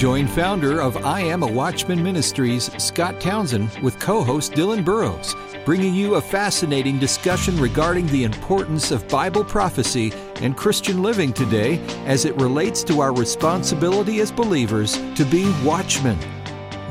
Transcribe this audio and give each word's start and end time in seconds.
Join 0.00 0.26
founder 0.28 0.80
of 0.80 1.04
I 1.04 1.20
Am 1.20 1.42
a 1.42 1.46
Watchman 1.46 2.02
Ministries, 2.02 2.70
Scott 2.82 3.20
Townsend, 3.20 3.68
with 3.82 3.98
co 3.98 4.24
host 4.24 4.52
Dylan 4.52 4.82
Burrows, 4.82 5.36
bringing 5.66 5.94
you 5.94 6.14
a 6.14 6.22
fascinating 6.22 6.98
discussion 6.98 7.60
regarding 7.60 8.06
the 8.06 8.24
importance 8.24 8.92
of 8.92 9.06
Bible 9.08 9.44
prophecy 9.44 10.10
and 10.36 10.56
Christian 10.56 11.02
living 11.02 11.34
today 11.34 11.78
as 12.06 12.24
it 12.24 12.34
relates 12.36 12.82
to 12.84 13.02
our 13.02 13.12
responsibility 13.14 14.20
as 14.20 14.32
believers 14.32 14.94
to 15.16 15.24
be 15.26 15.52
watchmen. 15.62 16.18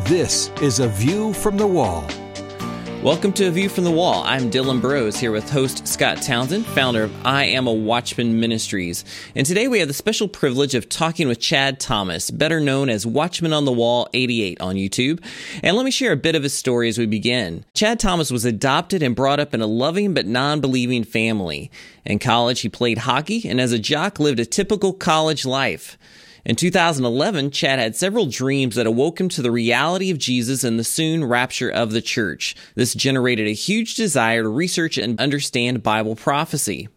This 0.03 0.49
is 0.61 0.79
A 0.79 0.87
View 0.87 1.33
from 1.33 1.57
the 1.57 1.65
Wall. 1.65 2.05
Welcome 3.03 3.31
to 3.33 3.45
A 3.45 3.51
View 3.51 3.69
from 3.69 3.85
the 3.85 3.91
Wall. 3.91 4.23
I'm 4.25 4.51
Dylan 4.51 4.81
Burrows 4.81 5.17
here 5.17 5.31
with 5.31 5.49
host 5.49 5.87
Scott 5.87 6.21
Townsend, 6.21 6.65
founder 6.65 7.03
of 7.03 7.25
I 7.25 7.45
Am 7.45 7.65
a 7.65 7.71
Watchman 7.71 8.41
Ministries. 8.41 9.05
And 9.35 9.47
today 9.47 9.69
we 9.69 9.79
have 9.79 9.87
the 9.87 9.93
special 9.93 10.27
privilege 10.27 10.75
of 10.75 10.89
talking 10.89 11.29
with 11.29 11.39
Chad 11.39 11.79
Thomas, 11.79 12.29
better 12.29 12.59
known 12.59 12.89
as 12.89 13.05
Watchman 13.05 13.53
on 13.53 13.63
the 13.63 13.71
Wall 13.71 14.09
88 14.13 14.59
on 14.59 14.75
YouTube. 14.75 15.23
And 15.63 15.77
let 15.77 15.85
me 15.85 15.91
share 15.91 16.11
a 16.11 16.17
bit 16.17 16.35
of 16.35 16.43
his 16.43 16.53
story 16.53 16.89
as 16.89 16.97
we 16.97 17.05
begin. 17.05 17.63
Chad 17.73 18.01
Thomas 18.01 18.31
was 18.31 18.43
adopted 18.43 19.01
and 19.01 19.15
brought 19.15 19.39
up 19.39 19.53
in 19.53 19.61
a 19.61 19.65
loving 19.65 20.13
but 20.13 20.25
non 20.25 20.59
believing 20.59 21.05
family. 21.05 21.71
In 22.03 22.19
college, 22.19 22.59
he 22.59 22.67
played 22.67 22.97
hockey 22.97 23.47
and 23.47 23.61
as 23.61 23.71
a 23.71 23.79
jock 23.79 24.19
lived 24.19 24.41
a 24.41 24.45
typical 24.45 24.91
college 24.91 25.45
life. 25.45 25.97
In 26.45 26.55
2011, 26.55 27.51
Chad 27.51 27.79
had 27.79 27.95
several 27.95 28.25
dreams 28.25 28.75
that 28.75 28.87
awoke 28.87 29.19
him 29.19 29.29
to 29.29 29.41
the 29.41 29.51
reality 29.51 30.09
of 30.09 30.17
Jesus 30.17 30.63
and 30.63 30.79
the 30.79 30.83
soon 30.83 31.25
rapture 31.25 31.69
of 31.69 31.91
the 31.91 32.01
church. 32.01 32.55
This 32.75 32.93
generated 32.93 33.47
a 33.47 33.53
huge 33.53 33.95
desire 33.95 34.43
to 34.43 34.49
research 34.49 34.97
and 34.97 35.19
understand 35.19 35.83
Bible 35.83 36.15
prophecy. 36.15 36.87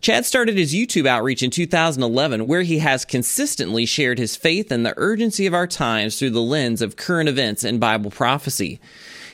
Chad 0.00 0.24
started 0.24 0.56
his 0.56 0.74
YouTube 0.74 1.06
outreach 1.06 1.42
in 1.42 1.50
2011, 1.50 2.46
where 2.46 2.62
he 2.62 2.78
has 2.78 3.04
consistently 3.04 3.86
shared 3.86 4.18
his 4.18 4.36
faith 4.36 4.70
and 4.70 4.86
the 4.86 4.94
urgency 4.96 5.46
of 5.46 5.54
our 5.54 5.66
times 5.66 6.18
through 6.18 6.30
the 6.30 6.40
lens 6.40 6.80
of 6.80 6.96
current 6.96 7.28
events 7.28 7.64
and 7.64 7.80
Bible 7.80 8.10
prophecy. 8.10 8.80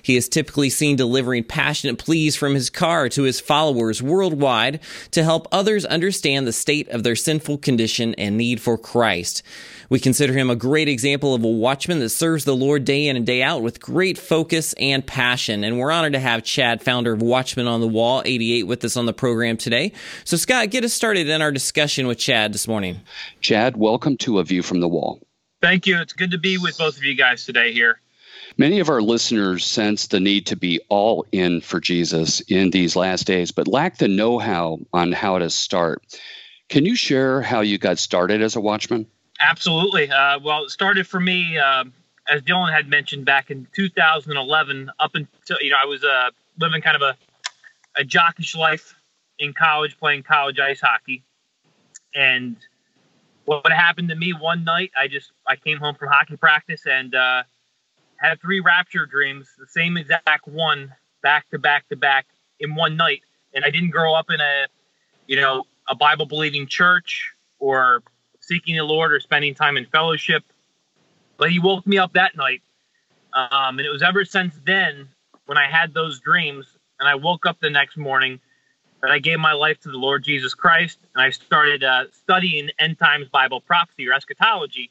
He 0.03 0.17
is 0.17 0.29
typically 0.29 0.71
seen 0.71 0.97
delivering 0.97 1.45
passionate 1.45 1.99
pleas 1.99 2.37
from 2.37 2.55
his 2.55 2.71
car 2.71 3.09
to 3.11 3.23
his 3.23 3.41
followers 3.41 4.03
worldwide 4.03 4.81
to 5.13 5.25
help 5.25 5.49
others 5.53 5.85
understand 5.85 6.47
the 6.47 6.53
state 6.53 6.89
of 6.89 7.03
their 7.03 7.17
sinful 7.17 7.59
condition 7.59 8.15
and 8.15 8.37
need 8.37 8.61
for 8.61 8.79
Christ. 8.79 9.43
We 9.91 9.99
consider 9.99 10.35
him 10.35 10.51
a 10.51 10.57
great 10.57 10.89
example 10.89 11.35
of 11.35 11.45
a 11.45 11.49
watchman 11.49 12.01
that 12.01 12.11
serves 12.11 12.45
the 12.45 12.55
Lord 12.55 12.85
day 12.85 13.09
in 13.09 13.17
and 13.17 13.27
day 13.27 13.43
out 13.43 13.63
with 13.63 13.81
great 13.81 14.19
focus 14.19 14.75
and 14.75 15.07
passion. 15.07 15.65
And 15.65 15.79
we're 15.79 15.91
honored 15.91 16.13
to 16.13 16.19
have 16.19 16.43
Chad, 16.43 16.83
founder 16.83 17.13
of 17.13 17.23
Watchman 17.23 17.67
on 17.67 17.81
the 17.81 17.89
Wall 17.89 18.23
88, 18.25 18.65
with 18.65 18.85
us 18.85 18.97
on 18.97 19.07
the 19.07 19.15
program 19.15 19.57
today. 19.57 19.93
So, 20.25 20.37
Scott, 20.37 20.71
get 20.71 20.85
us 20.85 20.93
started 20.93 21.29
in 21.29 21.41
our 21.41 21.53
discussion 21.53 22.07
with 22.07 22.19
Chad 22.19 22.53
this 22.53 22.69
morning. 22.69 23.01
Chad, 23.41 23.77
welcome 23.79 24.19
to 24.19 24.39
A 24.41 24.45
View 24.45 24.63
from 24.63 24.81
the 24.81 24.89
Wall. 24.89 25.21
Thank 25.63 25.87
you. 25.87 25.99
It's 26.01 26.13
good 26.13 26.33
to 26.33 26.39
be 26.39 26.59
with 26.59 26.77
both 26.79 26.97
of 26.99 27.05
you 27.05 27.15
guys 27.15 27.47
today 27.47 27.73
here. 27.73 28.01
Many 28.59 28.81
of 28.81 28.89
our 28.89 29.01
listeners 29.01 29.65
sense 29.65 30.09
the 30.09 30.19
need 30.19 30.47
to 30.47 30.57
be 30.57 30.81
all 30.89 31.25
in 31.31 31.61
for 31.61 31.79
Jesus 31.79 32.41
in 32.41 32.71
these 32.71 32.97
last 32.97 33.25
days, 33.25 33.53
but 33.53 33.69
lack 33.69 33.99
the 33.99 34.09
know 34.09 34.41
how 34.41 34.81
on 34.93 35.13
how 35.13 35.39
to 35.39 35.49
start. 35.49 36.03
Can 36.69 36.85
you 36.85 36.97
share 36.97 37.41
how 37.41 37.61
you 37.61 37.79
got 37.79 38.01
started 38.01 38.43
as 38.43 38.57
a 38.57 38.61
watchman? 38.61 39.07
Absolutely. 39.41 40.11
Uh, 40.11 40.41
well, 40.41 40.65
it 40.65 40.71
started 40.71 41.07
for 41.07 41.21
me, 41.21 41.57
uh, 41.57 41.85
as 42.29 42.43
Dylan 42.43 42.73
had 42.73 42.89
mentioned, 42.89 43.25
back 43.25 43.53
in 43.53 43.69
2011. 43.77 44.91
Up 44.99 45.15
until 45.15 45.59
you 45.61 45.71
know, 45.71 45.77
I 45.81 45.87
was 45.87 46.03
uh, 46.03 46.31
living 46.59 46.83
kind 46.83 46.97
of 46.97 47.03
a 47.03 47.17
a 47.97 48.05
jockish 48.05 48.57
life 48.57 48.97
in 49.39 49.53
college, 49.53 49.97
playing 49.99 50.25
college 50.25 50.59
ice 50.59 50.81
hockey, 50.81 51.23
and 52.13 52.57
what 53.45 53.71
happened 53.73 54.09
to 54.09 54.17
me 54.17 54.33
one 54.33 54.65
night, 54.65 54.91
I 55.01 55.07
just 55.07 55.31
I 55.47 55.55
came 55.55 55.79
home 55.79 55.95
from 55.95 56.09
hockey 56.09 56.37
practice 56.37 56.87
and 56.87 57.15
uh, 57.15 57.45
had 58.19 58.41
three 58.41 58.61
rapture 58.61 59.07
dreams, 59.07 59.49
the 59.59 59.67
same 59.67 59.97
exact 59.97 60.47
one, 60.47 60.93
back 61.23 61.49
to 61.51 61.59
back 61.59 61.89
to 61.89 61.97
back 61.97 62.27
in 62.61 62.75
one 62.75 62.97
night. 62.97 63.23
And 63.55 63.65
I 63.65 63.71
didn't 63.71 63.91
grow 63.91 64.15
up 64.15 64.31
in 64.31 64.41
a, 64.41 64.67
you 65.27 65.37
know, 65.37 65.65
a 65.89 65.95
Bible 65.95 66.27
believing 66.27 66.67
church 66.67 67.33
or 67.59 68.03
seeking 68.41 68.77
the 68.77 68.85
Lord 68.85 69.13
or 69.13 69.21
spending 69.21 69.55
time 69.55 69.77
in 69.77 69.87
fellowship. 69.87 70.45
But 71.37 71.51
he 71.51 71.59
woke 71.59 71.87
me 71.87 71.99
up 71.99 72.13
that 72.15 72.37
night. 72.37 72.63
Um, 73.33 73.79
and 73.79 73.81
it 73.81 73.91
was 73.91 74.03
ever 74.03 74.25
since 74.25 74.55
then 74.65 75.09
when 75.47 75.59
I 75.59 75.67
had 75.67 75.95
those 75.95 76.21
dreams 76.21 76.67
and 76.99 77.09
I 77.09 77.15
woke 77.15 77.47
up 77.47 77.59
the 77.61 77.71
next 77.71 77.97
morning 77.97 78.41
that 79.03 79.11
I 79.11 79.19
gave 79.19 79.39
my 79.39 79.53
life 79.53 79.79
to 79.81 79.91
the 79.91 79.97
Lord 79.97 80.25
Jesus 80.25 80.55
Christ 80.55 80.99
and 81.15 81.23
I 81.23 81.31
started 81.31 81.85
uh, 81.85 82.05
studying 82.11 82.71
end 82.79 82.99
times 82.99 83.29
Bible 83.29 83.61
prophecy 83.61 84.09
or 84.09 84.13
eschatology 84.13 84.91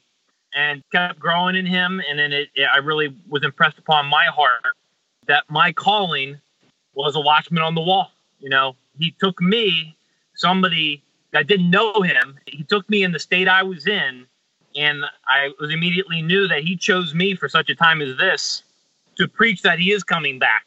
and 0.54 0.82
kept 0.90 1.18
growing 1.18 1.56
in 1.56 1.66
him. 1.66 2.00
And 2.08 2.18
then 2.18 2.32
it, 2.32 2.48
it, 2.54 2.68
I 2.72 2.78
really 2.78 3.14
was 3.28 3.44
impressed 3.44 3.78
upon 3.78 4.06
my 4.06 4.24
heart 4.24 4.62
that 5.26 5.44
my 5.48 5.72
calling 5.72 6.40
was 6.94 7.16
a 7.16 7.20
watchman 7.20 7.62
on 7.62 7.74
the 7.74 7.80
wall. 7.80 8.10
You 8.40 8.50
know, 8.50 8.76
he 8.98 9.14
took 9.20 9.40
me, 9.40 9.96
somebody 10.34 11.02
that 11.32 11.46
didn't 11.46 11.70
know 11.70 12.00
him, 12.02 12.38
he 12.46 12.62
took 12.64 12.88
me 12.88 13.02
in 13.02 13.12
the 13.12 13.18
state 13.18 13.48
I 13.48 13.62
was 13.62 13.86
in, 13.86 14.26
and 14.76 15.04
I 15.26 15.50
was 15.60 15.72
immediately 15.72 16.22
knew 16.22 16.48
that 16.48 16.62
he 16.62 16.76
chose 16.76 17.14
me 17.14 17.34
for 17.34 17.48
such 17.48 17.68
a 17.68 17.74
time 17.74 18.00
as 18.00 18.16
this 18.16 18.62
to 19.16 19.28
preach 19.28 19.62
that 19.62 19.78
he 19.78 19.92
is 19.92 20.04
coming 20.04 20.38
back. 20.38 20.66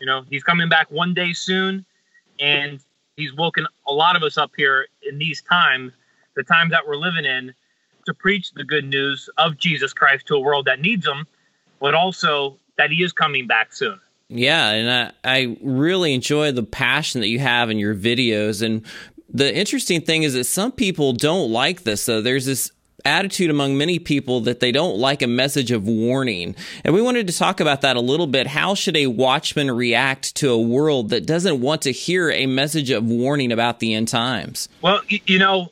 You 0.00 0.06
know, 0.06 0.24
he's 0.30 0.44
coming 0.44 0.68
back 0.68 0.90
one 0.90 1.12
day 1.12 1.32
soon, 1.32 1.84
and 2.40 2.80
he's 3.16 3.34
woken 3.34 3.66
a 3.86 3.92
lot 3.92 4.16
of 4.16 4.22
us 4.22 4.38
up 4.38 4.52
here 4.56 4.86
in 5.02 5.18
these 5.18 5.42
times, 5.42 5.92
the 6.36 6.44
times 6.44 6.70
that 6.70 6.86
we're 6.86 6.96
living 6.96 7.24
in, 7.24 7.52
to 8.08 8.14
preach 8.14 8.52
the 8.52 8.64
good 8.64 8.86
news 8.86 9.28
of 9.36 9.58
Jesus 9.58 9.92
Christ 9.92 10.26
to 10.28 10.34
a 10.34 10.40
world 10.40 10.64
that 10.64 10.80
needs 10.80 11.06
him, 11.06 11.26
but 11.78 11.94
also 11.94 12.56
that 12.78 12.90
he 12.90 13.02
is 13.04 13.12
coming 13.12 13.46
back 13.46 13.72
soon. 13.72 14.00
Yeah, 14.28 14.70
and 14.70 15.12
I, 15.24 15.40
I 15.40 15.56
really 15.62 16.14
enjoy 16.14 16.52
the 16.52 16.62
passion 16.62 17.20
that 17.20 17.28
you 17.28 17.38
have 17.38 17.70
in 17.70 17.78
your 17.78 17.94
videos. 17.94 18.62
And 18.62 18.84
the 19.28 19.54
interesting 19.54 20.00
thing 20.00 20.22
is 20.22 20.32
that 20.34 20.44
some 20.44 20.72
people 20.72 21.12
don't 21.12 21.50
like 21.52 21.82
this. 21.82 22.02
So 22.02 22.22
there's 22.22 22.46
this 22.46 22.72
attitude 23.04 23.50
among 23.50 23.76
many 23.76 23.98
people 23.98 24.40
that 24.40 24.60
they 24.60 24.72
don't 24.72 24.98
like 24.98 25.22
a 25.22 25.26
message 25.26 25.70
of 25.70 25.86
warning. 25.86 26.56
And 26.84 26.94
we 26.94 27.02
wanted 27.02 27.26
to 27.28 27.36
talk 27.36 27.60
about 27.60 27.82
that 27.82 27.96
a 27.96 28.00
little 28.00 28.26
bit. 28.26 28.46
How 28.46 28.74
should 28.74 28.96
a 28.96 29.06
watchman 29.06 29.70
react 29.70 30.34
to 30.36 30.50
a 30.50 30.58
world 30.58 31.10
that 31.10 31.26
doesn't 31.26 31.60
want 31.60 31.82
to 31.82 31.92
hear 31.92 32.30
a 32.30 32.46
message 32.46 32.90
of 32.90 33.04
warning 33.04 33.52
about 33.52 33.80
the 33.80 33.94
end 33.94 34.08
times? 34.08 34.68
Well, 34.82 35.00
you 35.08 35.38
know, 35.38 35.70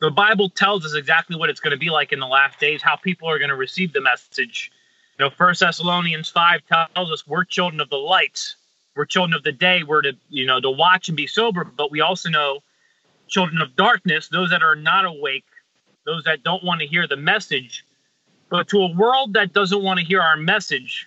the 0.00 0.10
Bible 0.10 0.48
tells 0.48 0.84
us 0.84 0.94
exactly 0.94 1.36
what 1.36 1.50
it's 1.50 1.60
going 1.60 1.72
to 1.72 1.78
be 1.78 1.90
like 1.90 2.12
in 2.12 2.20
the 2.20 2.26
last 2.26 2.58
days, 2.58 2.82
how 2.82 2.96
people 2.96 3.28
are 3.28 3.38
going 3.38 3.50
to 3.50 3.56
receive 3.56 3.92
the 3.92 4.00
message. 4.00 4.72
You 5.18 5.26
know, 5.26 5.30
First 5.30 5.60
Thessalonians 5.60 6.30
five 6.30 6.62
tells 6.66 7.10
us 7.10 7.26
we're 7.26 7.44
children 7.44 7.80
of 7.80 7.90
the 7.90 7.96
light, 7.96 8.54
we're 8.96 9.04
children 9.04 9.36
of 9.36 9.42
the 9.42 9.52
day, 9.52 9.82
we're 9.82 10.02
to 10.02 10.12
you 10.30 10.46
know 10.46 10.60
to 10.60 10.70
watch 10.70 11.08
and 11.08 11.16
be 11.16 11.26
sober, 11.26 11.64
but 11.64 11.90
we 11.90 12.00
also 12.00 12.30
know 12.30 12.60
children 13.28 13.60
of 13.60 13.76
darkness, 13.76 14.28
those 14.28 14.50
that 14.50 14.62
are 14.62 14.74
not 14.74 15.04
awake, 15.04 15.44
those 16.06 16.24
that 16.24 16.42
don't 16.42 16.64
want 16.64 16.80
to 16.80 16.86
hear 16.86 17.06
the 17.06 17.16
message. 17.16 17.84
But 18.48 18.68
to 18.68 18.78
a 18.78 18.92
world 18.94 19.34
that 19.34 19.52
doesn't 19.52 19.82
want 19.82 20.00
to 20.00 20.06
hear 20.06 20.20
our 20.20 20.36
message, 20.36 21.06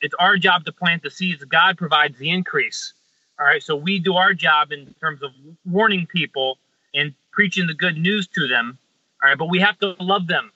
it's 0.00 0.14
our 0.18 0.36
job 0.36 0.64
to 0.66 0.72
plant 0.72 1.02
the 1.02 1.10
seeds. 1.10 1.42
God 1.44 1.78
provides 1.78 2.18
the 2.18 2.30
increase. 2.30 2.92
All 3.40 3.46
right, 3.46 3.62
so 3.62 3.74
we 3.74 3.98
do 3.98 4.14
our 4.14 4.34
job 4.34 4.70
in 4.70 4.94
terms 5.00 5.22
of 5.22 5.30
warning 5.64 6.06
people 6.06 6.58
and 6.94 7.14
preaching 7.32 7.66
the 7.66 7.74
good 7.74 7.96
news 7.96 8.28
to 8.28 8.46
them. 8.46 8.78
All 9.22 9.28
right, 9.28 9.38
but 9.38 9.50
we 9.50 9.58
have 9.60 9.78
to 9.78 9.96
love 10.00 10.26
them. 10.26 10.52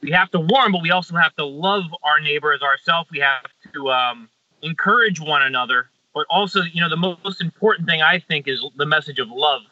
We 0.00 0.10
have 0.12 0.30
to 0.30 0.40
warn, 0.40 0.72
but 0.72 0.82
we 0.82 0.90
also 0.90 1.16
have 1.16 1.34
to 1.36 1.44
love 1.44 1.84
our 2.04 2.20
neighbor 2.20 2.52
as 2.52 2.62
ourselves. 2.62 3.10
We 3.10 3.20
have 3.20 3.50
to 3.74 3.90
um, 3.90 4.28
encourage 4.62 5.20
one 5.20 5.42
another, 5.42 5.90
but 6.14 6.26
also, 6.30 6.62
you 6.62 6.80
know, 6.80 6.88
the 6.88 6.96
most 6.96 7.40
important 7.40 7.88
thing 7.88 8.02
I 8.02 8.18
think 8.18 8.46
is 8.46 8.64
the 8.76 8.86
message 8.86 9.18
of 9.18 9.28
love. 9.30 9.62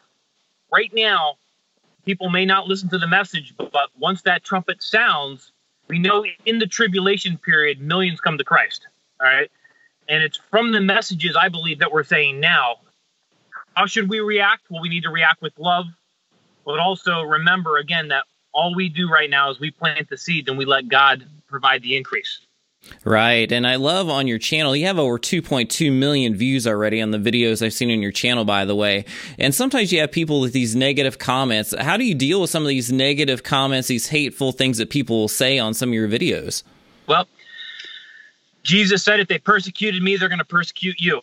Right 0.71 0.91
now, 0.93 1.35
people 2.05 2.29
may 2.29 2.45
not 2.45 2.67
listen 2.67 2.89
to 2.89 2.97
the 2.97 3.07
message, 3.07 3.53
but 3.57 3.89
once 3.97 4.23
that 4.23 4.43
trumpet 4.43 4.81
sounds, 4.81 5.51
we 5.87 5.99
know 5.99 6.25
in 6.45 6.59
the 6.59 6.67
tribulation 6.67 7.37
period, 7.37 7.79
millions 7.79 8.19
come 8.19 8.37
to 8.37 8.43
Christ. 8.43 8.87
All 9.21 9.27
right. 9.27 9.51
And 10.09 10.23
it's 10.23 10.39
from 10.49 10.71
the 10.71 10.81
messages 10.81 11.35
I 11.35 11.49
believe 11.49 11.79
that 11.79 11.91
we're 11.91 12.03
saying 12.03 12.39
now. 12.39 12.77
How 13.75 13.85
should 13.85 14.09
we 14.09 14.19
react? 14.19 14.63
Well, 14.69 14.81
we 14.81 14.89
need 14.89 15.03
to 15.03 15.09
react 15.09 15.41
with 15.41 15.53
love, 15.57 15.85
but 16.65 16.79
also 16.79 17.21
remember 17.21 17.77
again 17.77 18.09
that 18.09 18.23
all 18.53 18.73
we 18.73 18.89
do 18.89 19.09
right 19.09 19.29
now 19.29 19.51
is 19.51 19.59
we 19.59 19.71
plant 19.71 20.09
the 20.09 20.17
seed 20.17 20.47
and 20.49 20.57
we 20.57 20.65
let 20.65 20.87
God 20.87 21.25
provide 21.47 21.81
the 21.81 21.95
increase. 21.95 22.39
Right. 23.03 23.51
And 23.51 23.65
I 23.65 23.75
love 23.75 24.09
on 24.09 24.27
your 24.27 24.37
channel, 24.37 24.75
you 24.75 24.85
have 24.85 24.99
over 24.99 25.17
2.2 25.17 25.91
million 25.91 26.35
views 26.35 26.67
already 26.67 27.01
on 27.01 27.11
the 27.11 27.17
videos 27.17 27.65
I've 27.65 27.73
seen 27.73 27.91
on 27.91 28.01
your 28.01 28.11
channel, 28.11 28.45
by 28.45 28.65
the 28.65 28.75
way. 28.75 29.05
And 29.39 29.53
sometimes 29.53 29.91
you 29.91 29.99
have 30.01 30.11
people 30.11 30.39
with 30.39 30.53
these 30.53 30.75
negative 30.75 31.17
comments. 31.17 31.73
How 31.77 31.97
do 31.97 32.03
you 32.03 32.15
deal 32.15 32.41
with 32.41 32.49
some 32.49 32.63
of 32.63 32.69
these 32.69 32.91
negative 32.91 33.43
comments, 33.43 33.87
these 33.87 34.07
hateful 34.09 34.51
things 34.51 34.77
that 34.77 34.89
people 34.89 35.17
will 35.17 35.27
say 35.27 35.57
on 35.57 35.73
some 35.73 35.89
of 35.89 35.93
your 35.93 36.07
videos? 36.07 36.63
Well, 37.07 37.27
Jesus 38.63 39.03
said, 39.03 39.19
if 39.19 39.27
they 39.27 39.37
persecuted 39.37 40.01
me, 40.01 40.15
they're 40.17 40.29
going 40.29 40.39
to 40.39 40.45
persecute 40.45 40.99
you. 40.99 41.21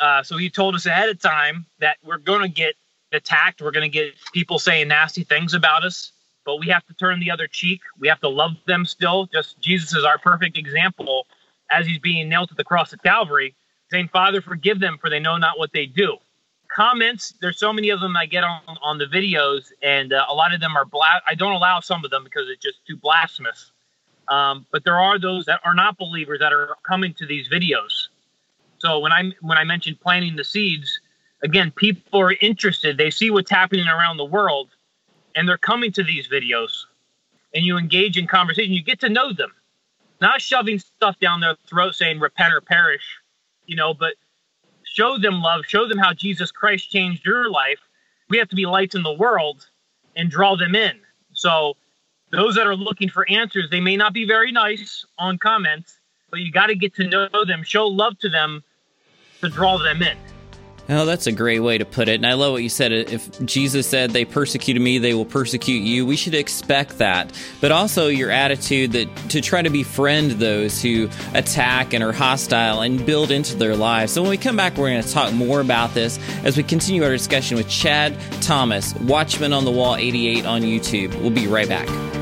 Uh, 0.00 0.22
so 0.22 0.36
he 0.36 0.50
told 0.50 0.74
us 0.74 0.86
ahead 0.86 1.08
of 1.08 1.20
time 1.20 1.66
that 1.80 1.96
we're 2.04 2.18
going 2.18 2.42
to 2.42 2.48
get 2.48 2.74
attacked. 3.14 3.62
We're 3.62 3.70
going 3.70 3.90
to 3.90 3.98
get 3.98 4.14
people 4.32 4.58
saying 4.58 4.88
nasty 4.88 5.24
things 5.24 5.54
about 5.54 5.84
us. 5.84 6.12
but 6.44 6.56
we 6.58 6.68
have 6.68 6.84
to 6.86 6.94
turn 6.94 7.20
the 7.20 7.30
other 7.30 7.46
cheek. 7.46 7.80
We 7.98 8.08
have 8.08 8.20
to 8.20 8.28
love 8.28 8.52
them 8.66 8.84
still. 8.84 9.26
Just 9.26 9.60
Jesus 9.60 9.94
is 9.94 10.04
our 10.04 10.18
perfect 10.18 10.56
example 10.58 11.26
as 11.70 11.86
he's 11.86 11.98
being 11.98 12.28
nailed 12.28 12.48
to 12.50 12.54
the 12.54 12.64
cross 12.64 12.92
at 12.92 13.02
Calvary, 13.02 13.54
saying, 13.90 14.08
Father, 14.12 14.40
forgive 14.42 14.80
them, 14.80 14.98
for 15.00 15.10
they 15.10 15.18
know 15.20 15.36
not 15.36 15.58
what 15.58 15.72
they 15.72 15.86
do. 15.86 16.16
Comments, 16.74 17.34
there's 17.40 17.58
so 17.58 17.72
many 17.72 17.90
of 17.90 18.00
them 18.00 18.16
I 18.16 18.26
get 18.26 18.44
on, 18.44 18.60
on 18.82 18.98
the 18.98 19.06
videos, 19.06 19.72
and 19.82 20.12
uh, 20.12 20.26
a 20.28 20.34
lot 20.34 20.52
of 20.52 20.60
them 20.60 20.76
are 20.76 20.84
bla- 20.84 21.22
I 21.26 21.34
don't 21.34 21.52
allow 21.52 21.80
some 21.80 22.04
of 22.04 22.10
them 22.10 22.24
because 22.24 22.48
it's 22.50 22.62
just 22.62 22.84
too 22.86 22.96
blasphemous. 22.96 23.72
Um, 24.28 24.66
but 24.72 24.84
there 24.84 24.98
are 24.98 25.18
those 25.18 25.46
that 25.46 25.60
are 25.64 25.74
not 25.74 25.98
believers 25.98 26.40
that 26.40 26.52
are 26.52 26.76
coming 26.86 27.14
to 27.14 27.26
these 27.26 27.48
videos. 27.48 28.08
So 28.78 28.98
when 28.98 29.12
I 29.12 29.32
when 29.40 29.58
I 29.58 29.64
mentioned 29.64 30.00
planting 30.00 30.36
the 30.36 30.44
seeds, 30.44 31.00
again, 31.44 31.70
people 31.70 32.20
are 32.20 32.32
interested. 32.32 32.96
They 32.96 33.10
see 33.10 33.30
what's 33.30 33.50
happening 33.50 33.86
around 33.86 34.16
the 34.16 34.24
world, 34.24 34.70
and 35.36 35.48
they're 35.48 35.58
coming 35.58 35.92
to 35.92 36.02
these 36.02 36.26
videos. 36.26 36.86
And 37.54 37.64
you 37.64 37.78
engage 37.78 38.18
in 38.18 38.26
conversation. 38.26 38.72
You 38.72 38.82
get 38.82 38.98
to 39.00 39.08
know 39.08 39.32
them, 39.32 39.52
not 40.20 40.40
shoving 40.40 40.80
stuff 40.80 41.20
down 41.20 41.40
their 41.40 41.54
throat 41.68 41.94
saying 41.94 42.18
"repent 42.18 42.52
or 42.52 42.60
perish," 42.60 43.20
you 43.66 43.76
know. 43.76 43.94
But 43.94 44.14
show 44.82 45.18
them 45.18 45.40
love. 45.40 45.64
Show 45.66 45.86
them 45.86 45.98
how 45.98 46.12
Jesus 46.14 46.50
Christ 46.50 46.90
changed 46.90 47.24
your 47.24 47.48
life. 47.48 47.78
We 48.28 48.38
have 48.38 48.48
to 48.48 48.56
be 48.56 48.66
lights 48.66 48.96
in 48.96 49.04
the 49.04 49.12
world 49.12 49.68
and 50.16 50.30
draw 50.30 50.56
them 50.56 50.74
in. 50.74 50.98
So 51.34 51.76
those 52.30 52.56
that 52.56 52.66
are 52.66 52.74
looking 52.74 53.08
for 53.08 53.28
answers, 53.30 53.70
they 53.70 53.80
may 53.80 53.96
not 53.96 54.12
be 54.12 54.24
very 54.26 54.50
nice 54.50 55.04
on 55.18 55.38
comments, 55.38 55.98
but 56.30 56.40
you 56.40 56.50
got 56.50 56.66
to 56.66 56.74
get 56.74 56.94
to 56.96 57.06
know 57.06 57.44
them, 57.44 57.62
show 57.62 57.86
love 57.86 58.18
to 58.20 58.28
them 58.28 58.64
to 59.40 59.48
draw 59.48 59.78
them 59.78 60.02
in. 60.02 60.16
Oh, 60.86 61.06
that's 61.06 61.26
a 61.26 61.32
great 61.32 61.60
way 61.60 61.78
to 61.78 61.84
put 61.86 62.08
it. 62.08 62.16
And 62.16 62.26
I 62.26 62.34
love 62.34 62.52
what 62.52 62.62
you 62.62 62.68
said. 62.68 62.92
If 62.92 63.44
Jesus 63.44 63.86
said 63.86 64.10
they 64.10 64.26
persecuted 64.26 64.82
me, 64.82 64.98
they 64.98 65.14
will 65.14 65.24
persecute 65.24 65.80
you, 65.80 66.04
we 66.04 66.16
should 66.16 66.34
expect 66.34 66.98
that. 66.98 67.32
But 67.62 67.72
also 67.72 68.08
your 68.08 68.30
attitude 68.30 68.92
that 68.92 69.08
to 69.30 69.40
try 69.40 69.62
to 69.62 69.70
befriend 69.70 70.32
those 70.32 70.82
who 70.82 71.08
attack 71.32 71.94
and 71.94 72.04
are 72.04 72.12
hostile 72.12 72.82
and 72.82 73.04
build 73.06 73.30
into 73.30 73.56
their 73.56 73.76
lives. 73.76 74.12
So 74.12 74.20
when 74.20 74.30
we 74.30 74.36
come 74.36 74.56
back, 74.56 74.76
we're 74.76 74.90
going 74.90 75.02
to 75.02 75.10
talk 75.10 75.32
more 75.32 75.60
about 75.60 75.94
this 75.94 76.18
as 76.44 76.56
we 76.56 76.62
continue 76.62 77.02
our 77.02 77.12
discussion 77.12 77.56
with 77.56 77.68
Chad 77.68 78.18
Thomas, 78.42 78.94
Watchman 78.96 79.54
on 79.54 79.64
the 79.64 79.72
Wall 79.72 79.96
88 79.96 80.44
on 80.44 80.60
YouTube. 80.60 81.18
We'll 81.20 81.30
be 81.30 81.46
right 81.46 81.68
back. 81.68 82.13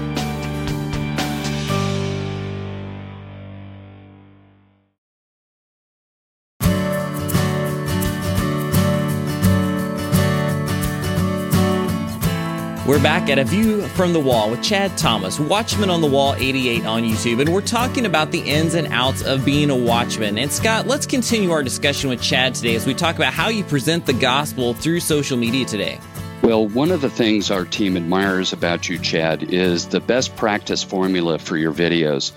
We're 12.92 13.02
back 13.02 13.30
at 13.30 13.38
A 13.38 13.44
View 13.44 13.80
from 13.88 14.12
the 14.12 14.20
Wall 14.20 14.50
with 14.50 14.62
Chad 14.62 14.98
Thomas, 14.98 15.40
Watchman 15.40 15.88
on 15.88 16.02
the 16.02 16.06
Wall 16.06 16.34
88 16.34 16.84
on 16.84 17.02
YouTube, 17.04 17.40
and 17.40 17.50
we're 17.50 17.62
talking 17.62 18.04
about 18.04 18.32
the 18.32 18.40
ins 18.40 18.74
and 18.74 18.86
outs 18.88 19.22
of 19.22 19.46
being 19.46 19.70
a 19.70 19.74
watchman. 19.74 20.36
And 20.36 20.52
Scott, 20.52 20.86
let's 20.86 21.06
continue 21.06 21.52
our 21.52 21.62
discussion 21.62 22.10
with 22.10 22.20
Chad 22.20 22.54
today 22.54 22.74
as 22.74 22.84
we 22.84 22.92
talk 22.92 23.16
about 23.16 23.32
how 23.32 23.48
you 23.48 23.64
present 23.64 24.04
the 24.04 24.12
gospel 24.12 24.74
through 24.74 25.00
social 25.00 25.38
media 25.38 25.64
today. 25.64 25.98
Well, 26.42 26.68
one 26.68 26.90
of 26.90 27.00
the 27.00 27.08
things 27.08 27.50
our 27.50 27.64
team 27.64 27.96
admires 27.96 28.52
about 28.52 28.90
you, 28.90 28.98
Chad, 28.98 29.42
is 29.42 29.88
the 29.88 30.00
best 30.00 30.36
practice 30.36 30.82
formula 30.82 31.38
for 31.38 31.56
your 31.56 31.72
videos. 31.72 32.32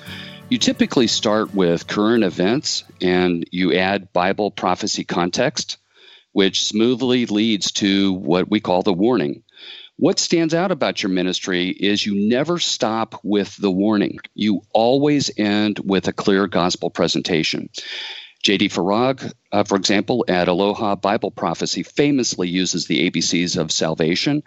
You 0.47 0.57
typically 0.57 1.07
start 1.07 1.53
with 1.53 1.85
current 1.85 2.23
events 2.23 2.85
and 3.01 3.45
you 3.51 3.73
add 3.73 4.13
Bible 4.13 4.51
prophecy 4.51 5.03
context, 5.03 5.79
which 6.31 6.63
smoothly 6.63 7.25
leads 7.25 7.73
to 7.73 8.13
what 8.13 8.49
we 8.49 8.61
call 8.61 8.83
the 8.83 8.93
warning. 8.93 9.43
What 9.97 10.19
stands 10.19 10.53
out 10.53 10.71
about 10.71 11.01
your 11.01 11.09
ministry 11.09 11.69
is 11.69 12.05
you 12.05 12.27
never 12.27 12.59
stop 12.59 13.17
with 13.23 13.55
the 13.55 13.71
warning. 13.71 14.19
You 14.33 14.61
always 14.73 15.31
end 15.37 15.79
with 15.79 16.09
a 16.09 16.13
clear 16.13 16.47
gospel 16.47 16.89
presentation. 16.89 17.69
J.D. 18.43 18.67
Farag, 18.67 19.31
uh, 19.53 19.63
for 19.63 19.77
example, 19.77 20.25
at 20.27 20.49
Aloha 20.49 20.95
Bible 20.95 21.31
Prophecy, 21.31 21.83
famously 21.83 22.49
uses 22.49 22.87
the 22.87 23.09
ABCs 23.09 23.57
of 23.57 23.71
salvation. 23.71 24.43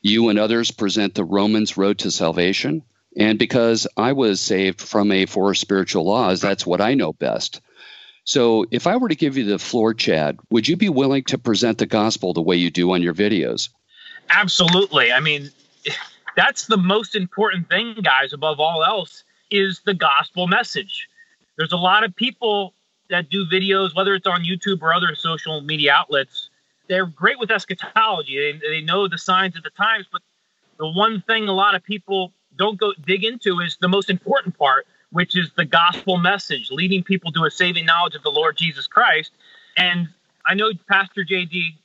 You 0.00 0.30
and 0.30 0.38
others 0.38 0.70
present 0.70 1.14
the 1.14 1.24
Romans 1.24 1.76
Road 1.76 1.98
to 1.98 2.10
Salvation. 2.10 2.82
And 3.18 3.38
because 3.38 3.86
I 3.98 4.14
was 4.14 4.40
saved 4.40 4.80
from 4.80 5.12
a 5.12 5.26
four 5.26 5.54
spiritual 5.54 6.06
laws, 6.06 6.40
that's 6.40 6.66
what 6.66 6.80
I 6.80 6.94
know 6.94 7.12
best. 7.12 7.60
So 8.24 8.64
if 8.70 8.86
I 8.86 8.96
were 8.96 9.10
to 9.10 9.14
give 9.14 9.36
you 9.36 9.44
the 9.44 9.58
floor, 9.58 9.92
Chad, 9.92 10.38
would 10.50 10.66
you 10.66 10.76
be 10.76 10.88
willing 10.88 11.24
to 11.24 11.38
present 11.38 11.76
the 11.76 11.86
gospel 11.86 12.32
the 12.32 12.40
way 12.40 12.56
you 12.56 12.70
do 12.70 12.92
on 12.92 13.02
your 13.02 13.14
videos? 13.14 13.68
Absolutely. 14.30 15.12
I 15.12 15.20
mean, 15.20 15.50
that's 16.36 16.66
the 16.66 16.76
most 16.76 17.14
important 17.14 17.68
thing, 17.68 17.96
guys, 18.02 18.32
above 18.32 18.60
all 18.60 18.84
else, 18.84 19.24
is 19.50 19.80
the 19.84 19.94
gospel 19.94 20.46
message. 20.46 21.08
There's 21.56 21.72
a 21.72 21.78
lot 21.78 22.04
of 22.04 22.14
people 22.14 22.74
that 23.08 23.30
do 23.30 23.46
videos, 23.46 23.94
whether 23.94 24.14
it's 24.14 24.26
on 24.26 24.44
YouTube 24.44 24.82
or 24.82 24.92
other 24.92 25.14
social 25.14 25.60
media 25.60 25.94
outlets. 25.94 26.50
They're 26.88 27.06
great 27.06 27.38
with 27.38 27.50
eschatology. 27.50 28.36
They, 28.60 28.68
they 28.68 28.80
know 28.80 29.08
the 29.08 29.18
signs 29.18 29.56
of 29.56 29.62
the 29.62 29.70
times, 29.70 30.06
but 30.10 30.22
the 30.78 30.88
one 30.88 31.22
thing 31.26 31.48
a 31.48 31.52
lot 31.52 31.74
of 31.74 31.84
people 31.84 32.32
don't 32.56 32.78
go 32.78 32.92
dig 33.06 33.24
into 33.24 33.60
is 33.60 33.76
the 33.80 33.88
most 33.88 34.10
important 34.10 34.58
part, 34.58 34.86
which 35.10 35.36
is 35.36 35.50
the 35.56 35.64
gospel 35.64 36.18
message, 36.18 36.68
leading 36.70 37.02
people 37.02 37.32
to 37.32 37.44
a 37.44 37.50
saving 37.50 37.86
knowledge 37.86 38.14
of 38.14 38.22
the 38.22 38.30
Lord 38.30 38.56
Jesus 38.56 38.86
Christ. 38.86 39.30
And 39.76 40.08
I 40.46 40.54
know 40.54 40.70
Pastor 40.88 41.24
JD 41.24 41.76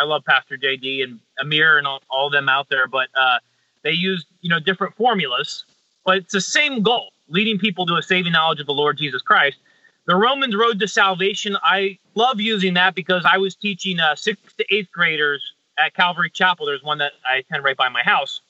I 0.00 0.04
love 0.04 0.24
Pastor 0.24 0.56
JD 0.56 1.02
and 1.02 1.20
Amir 1.40 1.78
and 1.78 1.86
all, 1.86 2.02
all 2.10 2.30
them 2.30 2.48
out 2.48 2.68
there, 2.68 2.86
but 2.86 3.08
uh, 3.18 3.38
they 3.82 3.92
use 3.92 4.24
you 4.40 4.48
know 4.48 4.60
different 4.60 4.94
formulas, 4.94 5.64
but 6.04 6.18
it's 6.18 6.32
the 6.32 6.40
same 6.40 6.82
goal: 6.82 7.12
leading 7.28 7.58
people 7.58 7.86
to 7.86 7.94
a 7.94 8.02
saving 8.02 8.32
knowledge 8.32 8.60
of 8.60 8.66
the 8.66 8.74
Lord 8.74 8.98
Jesus 8.98 9.22
Christ. 9.22 9.58
The 10.06 10.16
Romans 10.16 10.56
Road 10.56 10.80
to 10.80 10.88
Salvation. 10.88 11.56
I 11.62 11.98
love 12.14 12.40
using 12.40 12.74
that 12.74 12.94
because 12.94 13.24
I 13.30 13.38
was 13.38 13.54
teaching 13.54 14.00
uh, 14.00 14.16
sixth 14.16 14.56
to 14.56 14.74
eighth 14.74 14.90
graders 14.92 15.42
at 15.78 15.94
Calvary 15.94 16.30
Chapel. 16.30 16.66
There's 16.66 16.82
one 16.82 16.98
that 16.98 17.12
I 17.28 17.36
attend 17.36 17.64
right 17.64 17.76
by 17.76 17.88
my 17.88 18.02
house, 18.02 18.40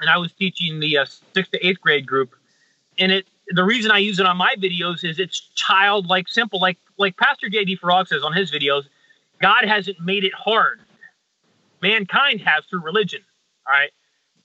and 0.00 0.08
I 0.08 0.18
was 0.18 0.32
teaching 0.32 0.80
the 0.80 0.98
uh, 0.98 1.06
sixth 1.34 1.52
to 1.52 1.66
eighth 1.66 1.80
grade 1.80 2.06
group. 2.06 2.34
And 2.98 3.12
it 3.12 3.26
the 3.48 3.64
reason 3.64 3.90
I 3.90 3.98
use 3.98 4.18
it 4.18 4.26
on 4.26 4.36
my 4.36 4.54
videos 4.58 5.04
is 5.04 5.18
it's 5.18 5.40
childlike, 5.54 6.28
simple, 6.28 6.60
like 6.60 6.78
like 6.98 7.16
Pastor 7.16 7.48
JD 7.48 7.80
Farag 7.80 8.08
says 8.08 8.22
on 8.22 8.32
his 8.32 8.50
videos. 8.50 8.84
God 9.40 9.64
hasn't 9.64 10.00
made 10.00 10.24
it 10.24 10.32
hard. 10.32 10.80
Mankind 11.84 12.40
has 12.40 12.64
through 12.64 12.80
religion. 12.80 13.20
All 13.66 13.74
right. 13.74 13.90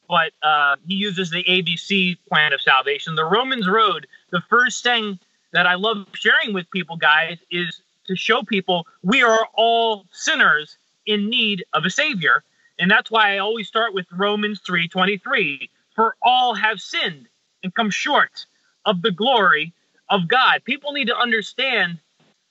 But 0.09 0.33
uh, 0.45 0.75
he 0.85 0.95
uses 0.95 1.29
the 1.29 1.43
ABC 1.43 2.17
plan 2.27 2.51
of 2.51 2.61
salvation. 2.61 3.15
The 3.15 3.23
Romans 3.23 3.67
road, 3.67 4.07
the 4.31 4.41
first 4.49 4.83
thing 4.83 5.19
that 5.53 5.65
I 5.65 5.75
love 5.75 6.05
sharing 6.13 6.53
with 6.53 6.69
people, 6.71 6.97
guys, 6.97 7.37
is 7.49 7.81
to 8.07 8.15
show 8.15 8.43
people 8.43 8.85
we 9.03 9.23
are 9.23 9.47
all 9.53 10.05
sinners 10.11 10.77
in 11.05 11.29
need 11.29 11.63
of 11.73 11.85
a 11.85 11.89
savior. 11.89 12.43
And 12.77 12.91
that's 12.91 13.09
why 13.09 13.35
I 13.35 13.37
always 13.37 13.67
start 13.69 13.93
with 13.93 14.05
Romans 14.11 14.59
3:23. 14.67 15.69
For 15.95 16.17
all 16.21 16.55
have 16.55 16.81
sinned 16.81 17.29
and 17.63 17.73
come 17.73 17.89
short 17.89 18.45
of 18.85 19.01
the 19.01 19.11
glory 19.11 19.71
of 20.09 20.27
God. 20.27 20.63
People 20.65 20.91
need 20.91 21.07
to 21.07 21.17
understand 21.17 21.99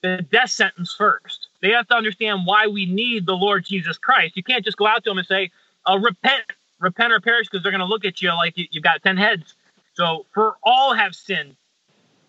the 0.03 0.25
death 0.31 0.51
sentence 0.51 0.95
first. 0.95 1.48
They 1.61 1.71
have 1.71 1.89
to 1.89 1.95
understand 1.95 2.47
why 2.47 2.67
we 2.69 2.87
need 2.87 3.27
the 3.27 3.35
Lord 3.35 3.65
Jesus 3.65 3.99
Christ. 3.99 4.37
You 4.37 4.43
can't 4.43 4.65
just 4.65 4.77
go 4.77 4.87
out 4.87 5.05
to 5.05 5.11
them 5.11 5.19
and 5.19 5.27
say, 5.27 5.51
uh, 5.89 5.99
repent, 5.99 6.45
repent 6.81 7.13
or 7.13 7.21
perish, 7.21 7.49
because 7.49 7.63
they're 7.63 7.73
going 7.73 7.81
to 7.81 7.87
look 7.87 8.05
at 8.05 8.23
you 8.23 8.31
like 8.35 8.57
you, 8.57 8.67
you've 8.71 8.85
got 8.85 9.03
10 9.03 9.17
heads. 9.17 9.55
So, 9.95 10.27
for 10.33 10.57
all 10.63 10.95
have 10.95 11.15
sinned 11.15 11.57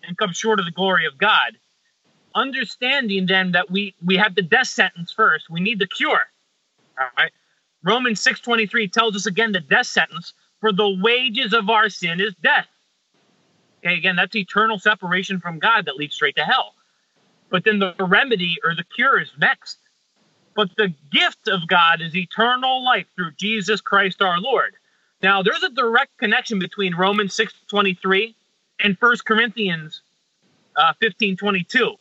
and 0.02 0.16
come 0.16 0.32
short 0.32 0.58
of 0.58 0.64
the 0.66 0.72
glory 0.72 1.06
of 1.06 1.18
God. 1.18 1.56
Understanding 2.34 3.26
then 3.26 3.52
that 3.52 3.70
we, 3.70 3.94
we 4.04 4.16
have 4.16 4.34
the 4.34 4.42
death 4.42 4.68
sentence 4.68 5.12
first, 5.12 5.50
we 5.50 5.60
need 5.60 5.78
the 5.78 5.86
cure. 5.86 6.20
All 6.98 7.08
right. 7.16 7.32
Romans 7.84 8.22
6.23 8.24 8.92
tells 8.92 9.16
us 9.16 9.26
again 9.26 9.52
the 9.52 9.60
death 9.60 9.86
sentence, 9.86 10.32
for 10.60 10.72
the 10.72 10.98
wages 11.02 11.54
of 11.54 11.70
our 11.70 11.88
sin 11.88 12.20
is 12.20 12.34
death. 12.42 12.66
Okay, 13.78 13.96
again, 13.96 14.16
that's 14.16 14.36
eternal 14.36 14.78
separation 14.78 15.40
from 15.40 15.58
God 15.58 15.86
that 15.86 15.96
leads 15.96 16.14
straight 16.14 16.36
to 16.36 16.44
hell. 16.44 16.74
But 17.50 17.64
then 17.64 17.78
the 17.78 17.94
remedy 17.98 18.58
or 18.64 18.74
the 18.74 18.84
cure 18.84 19.20
is 19.20 19.30
next. 19.38 19.78
But 20.54 20.70
the 20.76 20.94
gift 21.10 21.48
of 21.48 21.66
God 21.66 22.00
is 22.00 22.16
eternal 22.16 22.84
life 22.84 23.06
through 23.14 23.32
Jesus 23.32 23.80
Christ 23.80 24.22
our 24.22 24.40
Lord. 24.40 24.74
Now, 25.22 25.42
there's 25.42 25.62
a 25.62 25.70
direct 25.70 26.16
connection 26.18 26.58
between 26.58 26.94
Romans 26.94 27.36
6.23 27.36 28.34
and 28.80 28.96
1 28.98 29.16
Corinthians 29.26 30.02
uh, 30.76 30.92
15.22. 31.02 31.96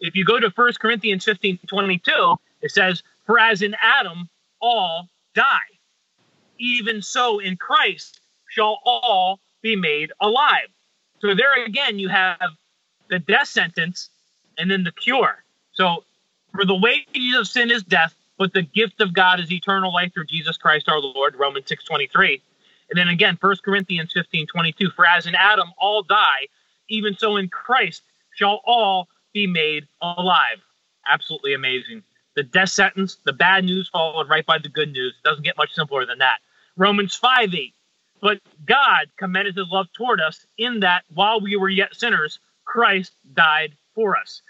If 0.00 0.14
you 0.14 0.24
go 0.24 0.38
to 0.38 0.50
1 0.54 0.72
Corinthians 0.80 1.24
15.22, 1.24 2.38
it 2.62 2.70
says, 2.70 3.02
For 3.26 3.38
as 3.38 3.62
in 3.62 3.74
Adam 3.82 4.28
all 4.60 5.08
die, 5.34 5.58
even 6.58 7.02
so 7.02 7.38
in 7.38 7.56
Christ 7.56 8.20
shall 8.48 8.78
all 8.84 9.40
be 9.62 9.76
made 9.76 10.12
alive. 10.20 10.68
So 11.20 11.34
there 11.34 11.64
again, 11.64 11.98
you 11.98 12.08
have 12.08 12.50
the 13.08 13.18
death 13.18 13.48
sentence 13.48 14.10
and 14.60 14.70
then 14.70 14.84
the 14.84 14.92
cure. 14.92 15.42
So, 15.72 16.04
for 16.52 16.64
the 16.64 16.74
wages 16.74 17.38
of 17.38 17.48
sin 17.48 17.70
is 17.70 17.82
death, 17.82 18.14
but 18.38 18.52
the 18.52 18.62
gift 18.62 19.00
of 19.00 19.12
God 19.12 19.40
is 19.40 19.50
eternal 19.50 19.92
life 19.92 20.12
through 20.12 20.26
Jesus 20.26 20.56
Christ 20.56 20.88
our 20.88 21.00
Lord, 21.00 21.36
Romans 21.36 21.66
6.23. 21.66 22.40
And 22.90 22.98
then 22.98 23.08
again, 23.08 23.38
1 23.40 23.56
Corinthians 23.64 24.12
15 24.12 24.46
22, 24.48 24.90
for 24.90 25.06
as 25.06 25.26
in 25.26 25.34
Adam 25.34 25.70
all 25.78 26.02
die, 26.02 26.48
even 26.88 27.16
so 27.16 27.36
in 27.36 27.48
Christ 27.48 28.02
shall 28.34 28.60
all 28.64 29.08
be 29.32 29.46
made 29.46 29.86
alive. 30.02 30.58
Absolutely 31.08 31.54
amazing. 31.54 32.02
The 32.34 32.42
death 32.42 32.70
sentence, 32.70 33.16
the 33.24 33.32
bad 33.32 33.64
news 33.64 33.88
followed 33.88 34.28
right 34.28 34.44
by 34.44 34.58
the 34.58 34.68
good 34.68 34.92
news. 34.92 35.14
It 35.18 35.28
Doesn't 35.28 35.44
get 35.44 35.56
much 35.56 35.74
simpler 35.74 36.04
than 36.04 36.18
that. 36.18 36.38
Romans 36.76 37.14
5 37.14 37.54
8. 37.54 37.74
But 38.20 38.40
God 38.66 39.08
commended 39.16 39.56
his 39.56 39.68
love 39.70 39.86
toward 39.92 40.20
us 40.20 40.44
in 40.58 40.80
that 40.80 41.04
while 41.12 41.40
we 41.40 41.56
were 41.56 41.68
yet 41.68 41.94
sinners, 41.94 42.38
Christ 42.64 43.14
died 43.34 43.76
for 43.94 44.16
us. 44.16 44.42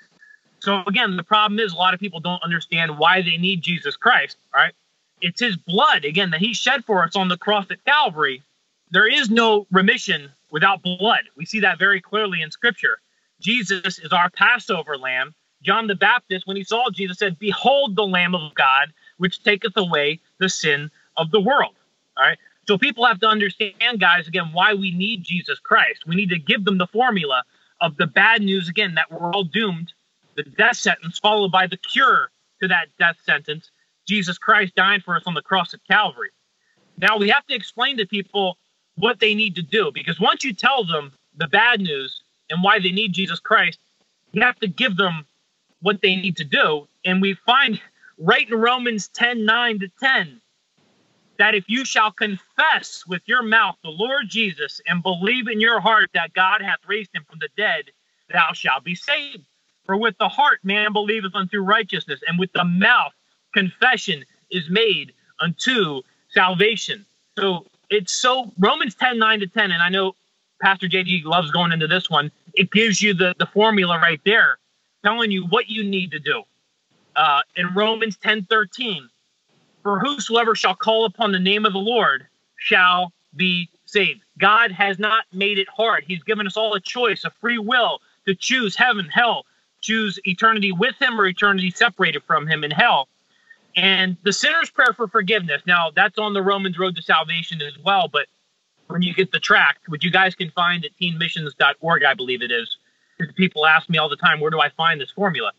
So 0.60 0.82
again, 0.86 1.16
the 1.16 1.22
problem 1.22 1.58
is 1.58 1.72
a 1.72 1.76
lot 1.76 1.94
of 1.94 2.00
people 2.00 2.20
don't 2.20 2.42
understand 2.42 2.98
why 2.98 3.22
they 3.22 3.36
need 3.36 3.62
Jesus 3.62 3.96
Christ, 3.96 4.36
right? 4.54 4.74
It's 5.20 5.40
his 5.40 5.56
blood, 5.56 6.04
again, 6.04 6.30
that 6.30 6.40
he 6.40 6.54
shed 6.54 6.84
for 6.84 7.02
us 7.02 7.16
on 7.16 7.28
the 7.28 7.36
cross 7.36 7.66
at 7.70 7.84
Calvary. 7.84 8.42
There 8.90 9.08
is 9.08 9.30
no 9.30 9.66
remission 9.70 10.30
without 10.50 10.82
blood. 10.82 11.22
We 11.36 11.46
see 11.46 11.60
that 11.60 11.78
very 11.78 12.00
clearly 12.00 12.42
in 12.42 12.50
scripture. 12.50 12.98
Jesus 13.40 13.98
is 13.98 14.12
our 14.12 14.30
Passover 14.30 14.96
lamb. 14.96 15.34
John 15.62 15.86
the 15.86 15.94
Baptist, 15.94 16.46
when 16.46 16.56
he 16.56 16.64
saw 16.64 16.90
Jesus, 16.90 17.18
said, 17.18 17.38
Behold 17.38 17.96
the 17.96 18.06
Lamb 18.06 18.34
of 18.34 18.54
God, 18.54 18.92
which 19.18 19.42
taketh 19.42 19.76
away 19.76 20.20
the 20.38 20.48
sin 20.48 20.90
of 21.16 21.30
the 21.30 21.40
world. 21.40 21.74
All 22.16 22.24
right. 22.24 22.38
So 22.66 22.78
people 22.78 23.06
have 23.06 23.20
to 23.20 23.26
understand, 23.26 24.00
guys, 24.00 24.26
again, 24.26 24.50
why 24.52 24.74
we 24.74 24.90
need 24.90 25.22
Jesus 25.22 25.58
Christ. 25.58 26.06
We 26.06 26.16
need 26.16 26.30
to 26.30 26.38
give 26.38 26.64
them 26.64 26.78
the 26.78 26.86
formula 26.86 27.42
of 27.80 27.96
the 27.96 28.06
bad 28.06 28.42
news, 28.42 28.68
again, 28.68 28.94
that 28.94 29.10
we're 29.10 29.32
all 29.32 29.44
doomed, 29.44 29.92
the 30.37 30.42
death 30.42 30.76
sentence, 30.76 31.18
followed 31.18 31.52
by 31.52 31.66
the 31.66 31.76
cure 31.76 32.30
to 32.62 32.68
that 32.68 32.88
death 32.99 33.16
sentence, 33.25 33.70
Jesus 34.06 34.38
Christ 34.38 34.75
dying 34.75 35.00
for 35.00 35.16
us 35.16 35.22
on 35.26 35.34
the 35.34 35.42
cross 35.42 35.75
at 35.75 35.80
Calvary. 35.88 36.30
Now 36.99 37.16
we 37.18 37.28
have 37.30 37.46
to 37.46 37.54
explain 37.54 37.96
to 37.99 38.06
people 38.06 38.58
what 38.96 39.20
they 39.20 39.34
need 39.34 39.56
to 39.56 39.62
do 39.62 39.90
because 39.92 40.20
once 40.20 40.44
you 40.44 40.52
tell 40.52 40.84
them 40.84 41.12
the 41.37 41.49
bad 41.49 41.80
news 41.80 42.22
and 42.50 42.62
why 42.62 42.78
they 42.78 42.92
need 42.92 43.12
Jesus 43.12 43.40
Christ, 43.40 43.78
you 44.32 44.42
have 44.42 44.58
to 44.60 44.68
give 44.68 44.96
them 44.96 45.26
what 45.80 46.02
they 46.02 46.16
need 46.16 46.37
to 46.37 46.44
do. 46.44 46.87
And 47.04 47.22
we 47.22 47.34
find 47.46 47.80
right 48.18 48.49
in 48.49 48.54
Romans 48.54 49.08
10 49.08 49.46
9 49.46 49.78
to 49.80 49.88
10 50.02 50.40
that 51.38 51.54
if 51.54 51.64
you 51.68 51.84
shall 51.87 52.12
confess 52.12 53.02
with 53.08 53.22
your 53.25 53.42
mouth 53.42 53.76
the 53.82 53.88
Lord 53.90 54.25
Jesus 54.28 54.80
and 54.87 55.02
believe 55.02 55.49
in 55.49 55.60
your 55.60 55.80
heart 55.80 56.10
that 56.12 56.34
God 56.34 56.60
hath 56.60 56.80
raised 56.87 57.14
him 57.14 57.25
from 57.28 57.38
the 57.40 57.49
dead, 57.56 57.84
thou 58.30 58.52
shalt 58.52 58.84
be 58.84 58.94
saved. 58.94 59.46
For 59.84 59.96
with 59.96 60.16
the 60.18 60.28
heart 60.28 60.60
man 60.62 60.92
believeth 60.92 61.34
unto 61.34 61.60
righteousness, 61.60 62.20
and 62.26 62.38
with 62.38 62.52
the 62.52 62.64
mouth 62.64 63.12
confession 63.54 64.25
is 64.50 64.68
made 64.70 65.12
unto 65.40 66.02
salvation. 66.28 67.04
So 67.38 67.66
it's 67.88 68.12
so 68.12 68.52
Romans 68.58 68.94
10 68.94 69.18
9 69.18 69.40
to 69.40 69.46
10, 69.46 69.72
and 69.72 69.82
I 69.82 69.88
know 69.88 70.14
Pastor 70.60 70.87
JD 70.87 71.25
loves 71.25 71.50
going 71.50 71.72
into 71.72 71.87
this 71.87 72.10
one. 72.10 72.30
It 72.54 72.70
gives 72.70 73.00
you 73.02 73.14
the, 73.14 73.34
the 73.38 73.46
formula 73.46 73.99
right 73.99 74.20
there, 74.25 74.58
telling 75.04 75.30
you 75.30 75.46
what 75.46 75.68
you 75.68 75.82
need 75.82 76.10
to 76.12 76.18
do. 76.18 76.42
Uh, 77.16 77.40
in 77.56 77.75
Romans 77.75 78.16
10 78.18 78.44
13, 78.44 79.08
for 79.82 79.99
whosoever 79.99 80.54
shall 80.54 80.75
call 80.75 81.04
upon 81.04 81.32
the 81.32 81.38
name 81.38 81.64
of 81.64 81.72
the 81.72 81.78
Lord 81.78 82.26
shall 82.56 83.12
be 83.34 83.68
saved. 83.87 84.20
God 84.38 84.70
has 84.72 84.99
not 84.99 85.25
made 85.32 85.58
it 85.58 85.68
hard. 85.68 86.04
He's 86.06 86.22
given 86.22 86.46
us 86.46 86.56
all 86.56 86.75
a 86.75 86.80
choice, 86.80 87.25
a 87.25 87.30
free 87.30 87.58
will 87.58 88.00
to 88.26 88.34
choose 88.34 88.76
heaven, 88.76 89.08
hell, 89.08 89.46
choose 89.80 90.18
eternity 90.25 90.72
with 90.72 90.94
Him 91.00 91.20
or 91.20 91.26
eternity 91.26 91.70
separated 91.70 92.22
from 92.25 92.46
Him 92.46 92.64
in 92.64 92.70
hell. 92.70 93.08
And 93.76 94.16
the 94.25 94.32
sinner's 94.32 94.70
prayer 94.70 94.92
for 94.94 95.08
forgiveness. 95.08 95.62
Now, 95.66 95.90
that's 95.94 96.18
on 96.18 96.34
the 96.34 96.42
Romans 96.42 96.78
Road 96.78 96.96
to 96.96 97.02
Salvation 97.02 97.62
as 97.62 97.78
well. 97.84 98.08
But 98.08 98.26
when 98.88 99.02
you 99.02 99.14
get 99.14 99.30
the 99.30 99.38
tract, 99.38 99.88
which 99.88 100.04
you 100.04 100.10
guys 100.10 100.34
can 100.34 100.50
find 100.50 100.84
at 100.84 100.90
teenmissions.org, 101.00 102.04
I 102.04 102.14
believe 102.14 102.42
it 102.42 102.50
is, 102.50 102.78
people 103.37 103.66
ask 103.66 103.88
me 103.88 103.99
all 103.99 104.08
the 104.08 104.16
time, 104.16 104.40
where 104.40 104.50
do 104.50 104.60
I 104.60 104.70
find 104.70 105.00
this 105.00 105.10
formula? 105.10 105.52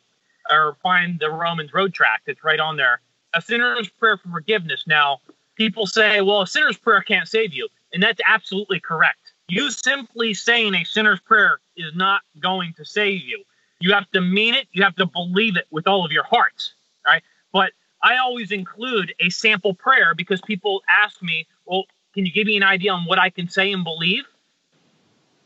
Or 0.49 0.75
find 0.83 1.19
the 1.19 1.29
Romans 1.29 1.73
Road 1.73 1.93
tract. 1.93 2.27
It's 2.27 2.43
right 2.43 2.59
on 2.59 2.75
there 2.75 2.99
a 3.33 3.41
sinner's 3.41 3.89
prayer 3.89 4.17
for 4.17 4.29
forgiveness. 4.29 4.83
Now, 4.87 5.19
people 5.55 5.87
say, 5.87 6.21
well, 6.21 6.41
a 6.41 6.47
sinner's 6.47 6.77
prayer 6.77 7.01
can't 7.01 7.27
save 7.27 7.53
you. 7.53 7.67
And 7.93 8.01
that's 8.01 8.21
absolutely 8.25 8.79
correct. 8.79 9.33
You 9.47 9.69
simply 9.69 10.33
saying 10.33 10.75
a 10.75 10.83
sinner's 10.83 11.19
prayer 11.19 11.59
is 11.75 11.93
not 11.95 12.21
going 12.39 12.73
to 12.77 12.85
save 12.85 13.21
you. 13.21 13.43
You 13.81 13.93
have 13.93 14.09
to 14.11 14.21
mean 14.21 14.53
it, 14.53 14.67
you 14.71 14.83
have 14.83 14.95
to 14.95 15.05
believe 15.05 15.57
it 15.57 15.65
with 15.71 15.87
all 15.87 16.05
of 16.05 16.11
your 16.11 16.23
heart. 16.23 16.73
Right? 17.05 17.23
But 17.51 17.71
I 18.03 18.17
always 18.17 18.51
include 18.51 19.13
a 19.19 19.29
sample 19.29 19.73
prayer 19.73 20.13
because 20.15 20.41
people 20.41 20.81
ask 20.89 21.21
me, 21.21 21.47
well, 21.65 21.85
can 22.13 22.25
you 22.25 22.31
give 22.31 22.47
me 22.47 22.57
an 22.57 22.63
idea 22.63 22.93
on 22.93 23.05
what 23.05 23.19
I 23.19 23.29
can 23.29 23.49
say 23.49 23.71
and 23.71 23.83
believe? 23.83 24.23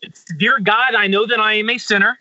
It's, 0.01 0.25
Dear 0.37 0.59
God, 0.59 0.95
I 0.95 1.07
know 1.07 1.25
that 1.25 1.39
I 1.39 1.53
am 1.53 1.69
a 1.69 1.77
sinner. 1.77 2.19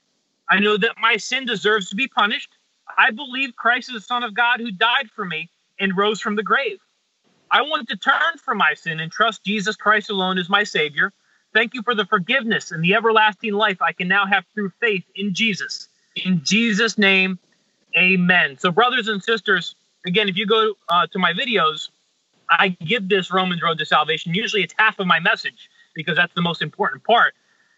I 0.49 0.61
know 0.61 0.77
that 0.77 0.93
my 1.01 1.17
sin 1.17 1.47
deserves 1.47 1.89
to 1.91 1.97
be 1.97 2.09
punished. 2.09 2.51
I 2.97 3.11
believe 3.11 3.57
Christ 3.57 3.89
is 3.89 3.95
the 3.95 4.01
Son 4.01 4.23
of 4.23 4.35
God 4.35 4.61
who 4.61 4.71
died 4.71 5.11
for 5.15 5.25
me 5.25 5.51
and 5.81 5.97
rose 5.97 6.21
from 6.21 6.37
the 6.37 6.43
grave. 6.43 6.79
I 7.51 7.63
want 7.63 7.89
to 7.89 7.97
turn 7.97 8.39
from 8.43 8.59
my 8.59 8.75
sin 8.75 9.01
and 9.01 9.11
trust 9.11 9.45
Jesus 9.45 9.77
Christ 9.77 10.11
alone 10.11 10.39
as 10.39 10.49
my 10.49 10.65
Savior. 10.65 11.13
Thank 11.53 11.75
you 11.75 11.83
for 11.83 11.95
the 11.95 12.07
forgiveness 12.07 12.73
and 12.73 12.83
the 12.83 12.95
everlasting 12.95 13.53
life 13.53 13.81
I 13.81 13.93
can 13.93 14.09
now 14.09 14.27
have 14.27 14.45
through 14.55 14.73
faith 14.81 15.05
in 15.15 15.35
Jesus. 15.35 15.89
In 16.17 16.43
Jesus' 16.45 16.97
name, 16.97 17.39
amen. 17.97 18.57
So, 18.59 18.71
brothers 18.71 19.09
and 19.09 19.23
sisters, 19.23 19.75
again, 20.07 20.29
if 20.29 20.37
you 20.37 20.47
go 20.47 20.75
uh, 20.89 21.07
to 21.09 21.19
my 21.19 21.33
videos, 21.33 21.89
I 22.51 22.69
give 22.69 23.09
this 23.09 23.33
Romans 23.33 23.63
Road 23.63 23.79
to 23.79 23.87
Salvation. 23.87 24.35
Usually 24.35 24.63
it's 24.63 24.75
half 24.79 24.99
of 24.99 25.07
my 25.07 25.19
message 25.19 25.71
because 25.95 26.17
that's 26.17 26.35
the 26.35 26.43
most 26.43 26.63
important 26.63 27.05
part. 27.05 27.35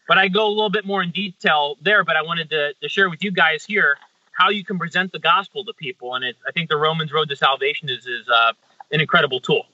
But 0.08 0.18
I 0.18 0.28
go 0.28 0.46
a 0.46 0.48
little 0.48 0.70
bit 0.70 0.84
more 0.84 1.02
in 1.02 1.10
detail 1.10 1.76
there. 1.80 2.04
But 2.04 2.16
I 2.16 2.22
wanted 2.22 2.50
to, 2.50 2.74
to 2.74 2.88
share 2.88 3.08
with 3.08 3.22
you 3.22 3.30
guys 3.30 3.64
here 3.64 3.96
how 4.32 4.50
you 4.50 4.64
can 4.64 4.78
present 4.78 5.12
the 5.12 5.18
gospel 5.18 5.64
to 5.64 5.72
people. 5.72 6.14
And 6.14 6.24
it, 6.24 6.36
I 6.46 6.52
think 6.52 6.68
the 6.68 6.76
Romans 6.76 7.12
Road 7.12 7.28
to 7.30 7.36
Salvation 7.36 7.88
is, 7.88 8.06
is 8.06 8.28
uh, 8.28 8.52
an 8.92 9.00
incredible 9.00 9.40
tool. 9.40 9.66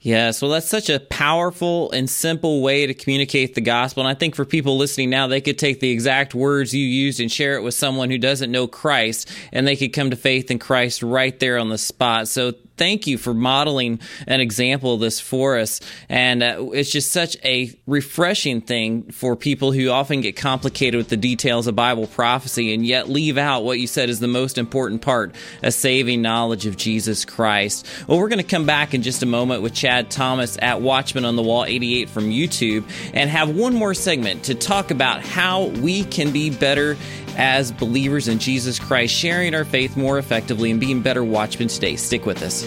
Yes, 0.00 0.40
well, 0.40 0.52
that's 0.52 0.68
such 0.68 0.90
a 0.90 1.00
powerful 1.00 1.90
and 1.90 2.08
simple 2.08 2.62
way 2.62 2.86
to 2.86 2.94
communicate 2.94 3.56
the 3.56 3.60
gospel. 3.60 4.04
And 4.04 4.08
I 4.08 4.14
think 4.18 4.36
for 4.36 4.44
people 4.44 4.76
listening 4.76 5.10
now, 5.10 5.26
they 5.26 5.40
could 5.40 5.58
take 5.58 5.80
the 5.80 5.90
exact 5.90 6.36
words 6.36 6.72
you 6.72 6.86
used 6.86 7.18
and 7.18 7.30
share 7.30 7.56
it 7.56 7.62
with 7.62 7.74
someone 7.74 8.08
who 8.08 8.18
doesn't 8.18 8.52
know 8.52 8.68
Christ, 8.68 9.28
and 9.52 9.66
they 9.66 9.74
could 9.74 9.92
come 9.92 10.10
to 10.10 10.16
faith 10.16 10.52
in 10.52 10.60
Christ 10.60 11.02
right 11.02 11.38
there 11.40 11.58
on 11.58 11.68
the 11.68 11.78
spot. 11.78 12.28
So 12.28 12.54
thank 12.78 13.06
you 13.06 13.18
for 13.18 13.34
modeling 13.34 14.00
an 14.26 14.40
example 14.40 14.94
of 14.94 15.00
this 15.00 15.20
for 15.20 15.58
us. 15.58 15.80
And 16.08 16.42
uh, 16.42 16.70
it's 16.72 16.90
just 16.90 17.10
such 17.10 17.36
a 17.44 17.76
refreshing 17.86 18.60
thing 18.60 19.10
for 19.10 19.36
people 19.36 19.72
who 19.72 19.90
often 19.90 20.20
get 20.20 20.36
complicated 20.36 20.96
with 20.96 21.08
the 21.08 21.16
details 21.16 21.66
of 21.66 21.76
Bible 21.76 22.06
prophecy 22.06 22.72
and 22.72 22.86
yet 22.86 23.08
leave 23.08 23.36
out 23.36 23.64
what 23.64 23.78
you 23.78 23.86
said 23.86 24.08
is 24.08 24.20
the 24.20 24.28
most 24.28 24.56
important 24.56 25.02
part 25.02 25.34
a 25.62 25.72
saving 25.72 26.22
knowledge 26.22 26.66
of 26.66 26.76
Jesus 26.76 27.24
Christ. 27.24 27.86
Well, 28.06 28.18
we're 28.18 28.28
going 28.28 28.38
to 28.38 28.44
come 28.44 28.64
back 28.64 28.94
in 28.94 29.02
just 29.02 29.22
a 29.22 29.26
moment 29.26 29.62
with 29.62 29.74
Chad 29.74 30.10
Thomas 30.10 30.56
at 30.62 30.80
Watchman 30.80 31.24
on 31.24 31.36
the 31.36 31.42
Wall 31.42 31.64
88 31.64 32.08
from 32.08 32.30
YouTube 32.30 32.88
and 33.12 33.28
have 33.28 33.54
one 33.54 33.74
more 33.74 33.94
segment 33.94 34.44
to 34.44 34.54
talk 34.54 34.90
about 34.90 35.22
how 35.22 35.66
we 35.66 36.04
can 36.04 36.32
be 36.32 36.50
better 36.50 36.96
as 37.38 37.72
believers 37.72 38.28
in 38.28 38.38
Jesus 38.38 38.78
Christ, 38.78 39.14
sharing 39.14 39.54
our 39.54 39.64
faith 39.64 39.96
more 39.96 40.18
effectively 40.18 40.70
and 40.70 40.78
being 40.78 41.00
better 41.00 41.24
watchmen 41.24 41.68
today. 41.68 41.96
Stick 41.96 42.26
with 42.26 42.42
us. 42.42 42.66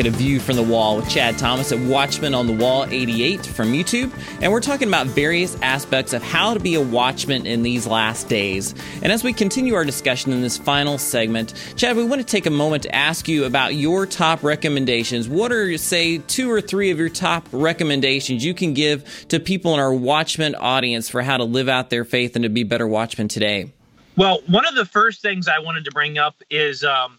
At 0.00 0.06
a 0.06 0.10
view 0.10 0.40
from 0.40 0.56
the 0.56 0.62
wall 0.62 0.96
with 0.96 1.10
Chad 1.10 1.36
Thomas 1.36 1.72
at 1.72 1.78
Watchman 1.78 2.32
on 2.32 2.46
the 2.46 2.54
Wall 2.54 2.86
88 2.86 3.44
from 3.44 3.70
YouTube, 3.74 4.10
and 4.40 4.50
we're 4.50 4.62
talking 4.62 4.88
about 4.88 5.06
various 5.08 5.60
aspects 5.60 6.14
of 6.14 6.22
how 6.22 6.54
to 6.54 6.60
be 6.60 6.74
a 6.74 6.80
watchman 6.80 7.46
in 7.46 7.62
these 7.62 7.86
last 7.86 8.26
days. 8.26 8.74
And 9.02 9.12
as 9.12 9.22
we 9.22 9.34
continue 9.34 9.74
our 9.74 9.84
discussion 9.84 10.32
in 10.32 10.40
this 10.40 10.56
final 10.56 10.96
segment, 10.96 11.52
Chad, 11.76 11.98
we 11.98 12.04
want 12.04 12.22
to 12.22 12.26
take 12.26 12.46
a 12.46 12.50
moment 12.50 12.84
to 12.84 12.94
ask 12.94 13.28
you 13.28 13.44
about 13.44 13.74
your 13.74 14.06
top 14.06 14.42
recommendations. 14.42 15.28
What 15.28 15.52
are, 15.52 15.76
say, 15.76 16.16
two 16.16 16.50
or 16.50 16.62
three 16.62 16.90
of 16.90 16.98
your 16.98 17.10
top 17.10 17.46
recommendations 17.52 18.42
you 18.42 18.54
can 18.54 18.72
give 18.72 19.26
to 19.28 19.38
people 19.38 19.74
in 19.74 19.80
our 19.80 19.92
Watchman 19.92 20.54
audience 20.54 21.10
for 21.10 21.20
how 21.20 21.36
to 21.36 21.44
live 21.44 21.68
out 21.68 21.90
their 21.90 22.06
faith 22.06 22.36
and 22.36 22.44
to 22.44 22.48
be 22.48 22.64
better 22.64 22.88
watchmen 22.88 23.28
today? 23.28 23.70
Well, 24.16 24.40
one 24.46 24.66
of 24.66 24.74
the 24.74 24.86
first 24.86 25.20
things 25.20 25.46
I 25.46 25.58
wanted 25.58 25.84
to 25.84 25.90
bring 25.90 26.16
up 26.16 26.36
is 26.48 26.84
um, 26.84 27.18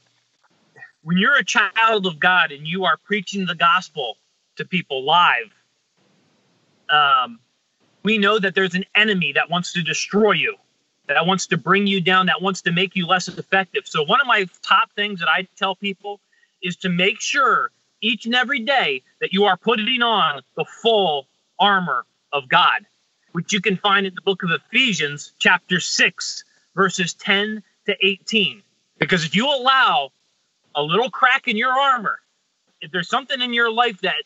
when 1.03 1.17
you're 1.17 1.37
a 1.37 1.43
child 1.43 2.05
of 2.05 2.19
God 2.19 2.51
and 2.51 2.67
you 2.67 2.85
are 2.85 2.97
preaching 2.97 3.45
the 3.45 3.55
gospel 3.55 4.17
to 4.57 4.65
people 4.65 5.03
live, 5.03 5.51
um, 6.89 7.39
we 8.03 8.17
know 8.17 8.39
that 8.39 8.55
there's 8.55 8.75
an 8.75 8.85
enemy 8.95 9.33
that 9.33 9.49
wants 9.49 9.73
to 9.73 9.81
destroy 9.81 10.33
you, 10.33 10.55
that 11.07 11.25
wants 11.25 11.47
to 11.47 11.57
bring 11.57 11.87
you 11.87 12.01
down, 12.01 12.27
that 12.27 12.41
wants 12.41 12.61
to 12.63 12.71
make 12.71 12.95
you 12.95 13.07
less 13.07 13.27
effective. 13.27 13.83
So, 13.85 14.03
one 14.03 14.21
of 14.21 14.27
my 14.27 14.45
top 14.61 14.91
things 14.95 15.19
that 15.19 15.29
I 15.29 15.47
tell 15.55 15.75
people 15.75 16.19
is 16.61 16.75
to 16.77 16.89
make 16.89 17.19
sure 17.19 17.71
each 18.01 18.25
and 18.25 18.35
every 18.35 18.59
day 18.59 19.03
that 19.19 19.33
you 19.33 19.45
are 19.45 19.57
putting 19.57 20.01
on 20.01 20.41
the 20.55 20.65
full 20.65 21.27
armor 21.59 22.05
of 22.33 22.49
God, 22.49 22.85
which 23.31 23.53
you 23.53 23.61
can 23.61 23.77
find 23.77 24.05
in 24.05 24.15
the 24.15 24.21
book 24.21 24.43
of 24.43 24.49
Ephesians, 24.51 25.33
chapter 25.39 25.79
6, 25.79 26.43
verses 26.75 27.13
10 27.13 27.63
to 27.85 27.95
18. 28.05 28.63
Because 28.97 29.25
if 29.25 29.35
you 29.35 29.47
allow 29.47 30.11
a 30.75 30.81
little 30.81 31.09
crack 31.09 31.47
in 31.47 31.57
your 31.57 31.71
armor, 31.71 32.19
if 32.81 32.91
there's 32.91 33.09
something 33.09 33.41
in 33.41 33.53
your 33.53 33.71
life 33.71 34.01
that 34.01 34.23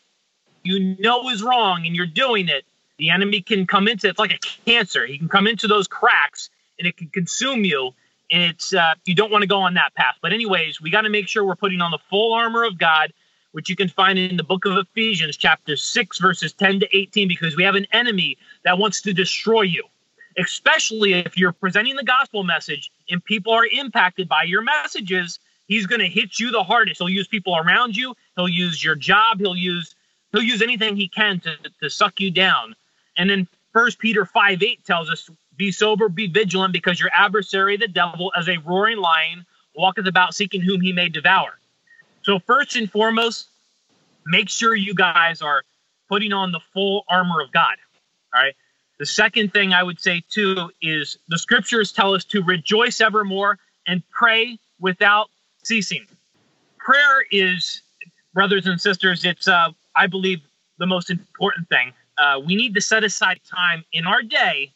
you 0.62 0.96
know 0.98 1.28
is 1.28 1.42
wrong 1.42 1.86
and 1.86 1.94
you're 1.94 2.06
doing 2.06 2.48
it, 2.48 2.64
the 2.98 3.10
enemy 3.10 3.42
can 3.42 3.66
come 3.66 3.88
into 3.88 4.08
it's 4.08 4.18
like 4.18 4.32
a 4.32 4.38
cancer. 4.64 5.06
He 5.06 5.18
can 5.18 5.28
come 5.28 5.46
into 5.46 5.66
those 5.66 5.86
cracks 5.86 6.50
and 6.78 6.86
it 6.86 6.96
can 6.96 7.08
consume 7.08 7.64
you. 7.64 7.92
And 8.32 8.42
it's 8.42 8.74
uh, 8.74 8.94
you 9.04 9.14
don't 9.14 9.30
want 9.30 9.42
to 9.42 9.48
go 9.48 9.58
on 9.58 9.74
that 9.74 9.94
path. 9.94 10.16
But 10.20 10.32
anyways, 10.32 10.80
we 10.80 10.90
got 10.90 11.02
to 11.02 11.10
make 11.10 11.28
sure 11.28 11.44
we're 11.44 11.54
putting 11.54 11.80
on 11.80 11.90
the 11.90 11.98
full 12.10 12.32
armor 12.32 12.64
of 12.64 12.78
God, 12.78 13.12
which 13.52 13.68
you 13.68 13.76
can 13.76 13.88
find 13.88 14.18
in 14.18 14.36
the 14.36 14.42
book 14.42 14.64
of 14.64 14.76
Ephesians, 14.76 15.36
chapter 15.36 15.76
six, 15.76 16.18
verses 16.18 16.52
ten 16.52 16.80
to 16.80 16.96
eighteen, 16.96 17.28
because 17.28 17.56
we 17.56 17.62
have 17.62 17.76
an 17.76 17.86
enemy 17.92 18.36
that 18.64 18.78
wants 18.78 19.00
to 19.02 19.12
destroy 19.12 19.62
you. 19.62 19.84
Especially 20.38 21.14
if 21.14 21.38
you're 21.38 21.52
presenting 21.52 21.96
the 21.96 22.04
gospel 22.04 22.42
message 22.42 22.90
and 23.08 23.24
people 23.24 23.52
are 23.52 23.66
impacted 23.66 24.28
by 24.28 24.42
your 24.42 24.60
messages, 24.60 25.38
he's 25.66 25.86
going 25.86 26.00
to 26.00 26.08
hit 26.08 26.38
you 26.38 26.50
the 26.50 26.62
hardest. 26.62 26.98
He'll 26.98 27.08
use 27.08 27.28
people 27.28 27.56
around 27.56 27.96
you. 27.96 28.14
He'll 28.36 28.48
use 28.48 28.82
your 28.82 28.94
job. 28.94 29.38
He'll 29.38 29.56
use 29.56 29.94
he'll 30.32 30.42
use 30.42 30.62
anything 30.62 30.96
he 30.96 31.08
can 31.08 31.40
to, 31.40 31.56
to 31.82 31.90
suck 31.90 32.20
you 32.20 32.30
down. 32.30 32.74
And 33.16 33.30
then 33.30 33.48
First 33.76 33.98
Peter 33.98 34.24
5 34.24 34.62
8 34.62 34.84
tells 34.86 35.10
us, 35.10 35.28
Be 35.54 35.70
sober, 35.70 36.08
be 36.08 36.28
vigilant, 36.28 36.72
because 36.72 36.98
your 36.98 37.10
adversary, 37.12 37.76
the 37.76 37.88
devil, 37.88 38.32
as 38.34 38.48
a 38.48 38.56
roaring 38.56 38.96
lion, 38.96 39.44
walketh 39.74 40.06
about 40.06 40.34
seeking 40.34 40.62
whom 40.62 40.80
he 40.80 40.94
may 40.94 41.10
devour. 41.10 41.58
So, 42.22 42.38
first 42.38 42.74
and 42.76 42.90
foremost, 42.90 43.48
make 44.24 44.48
sure 44.48 44.74
you 44.74 44.94
guys 44.94 45.42
are 45.42 45.62
putting 46.08 46.32
on 46.32 46.52
the 46.52 46.60
full 46.72 47.04
armor 47.06 47.42
of 47.42 47.52
God. 47.52 47.76
All 48.34 48.42
right. 48.42 48.54
The 48.98 49.04
second 49.04 49.52
thing 49.52 49.74
I 49.74 49.82
would 49.82 50.00
say 50.00 50.22
too 50.30 50.70
is 50.80 51.18
the 51.28 51.38
scriptures 51.38 51.92
tell 51.92 52.14
us 52.14 52.24
to 52.26 52.42
rejoice 52.42 53.02
evermore 53.02 53.58
and 53.86 54.02
pray 54.10 54.58
without 54.80 55.28
ceasing. 55.66 56.06
Prayer 56.78 57.24
is, 57.30 57.82
brothers 58.34 58.66
and 58.66 58.80
sisters, 58.80 59.24
it's, 59.24 59.48
uh, 59.48 59.70
I 59.96 60.06
believe, 60.06 60.40
the 60.78 60.86
most 60.86 61.10
important 61.10 61.68
thing 61.68 61.92
uh, 62.18 62.40
we 62.44 62.56
need 62.56 62.74
to 62.74 62.80
set 62.80 63.04
aside 63.04 63.40
time 63.48 63.84
in 63.92 64.06
our 64.06 64.22
day, 64.22 64.72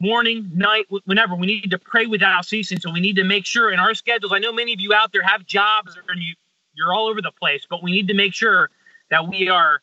morning, 0.00 0.50
night, 0.54 0.86
whenever. 1.04 1.34
We 1.34 1.46
need 1.46 1.70
to 1.70 1.78
pray 1.78 2.06
without 2.06 2.44
ceasing. 2.44 2.80
So 2.80 2.92
we 2.92 3.00
need 3.00 3.16
to 3.16 3.24
make 3.24 3.46
sure 3.46 3.70
in 3.70 3.78
our 3.78 3.94
schedules. 3.94 4.32
I 4.32 4.38
know 4.38 4.52
many 4.52 4.72
of 4.72 4.80
you 4.80 4.92
out 4.92 5.12
there 5.12 5.22
have 5.22 5.46
jobs 5.46 5.96
and 6.08 6.20
you 6.20 6.34
you're 6.74 6.92
all 6.92 7.08
over 7.08 7.22
the 7.22 7.30
place, 7.30 7.66
but 7.68 7.82
we 7.82 7.90
need 7.90 8.08
to 8.08 8.14
make 8.14 8.34
sure 8.34 8.68
that 9.10 9.26
we 9.28 9.48
are 9.48 9.80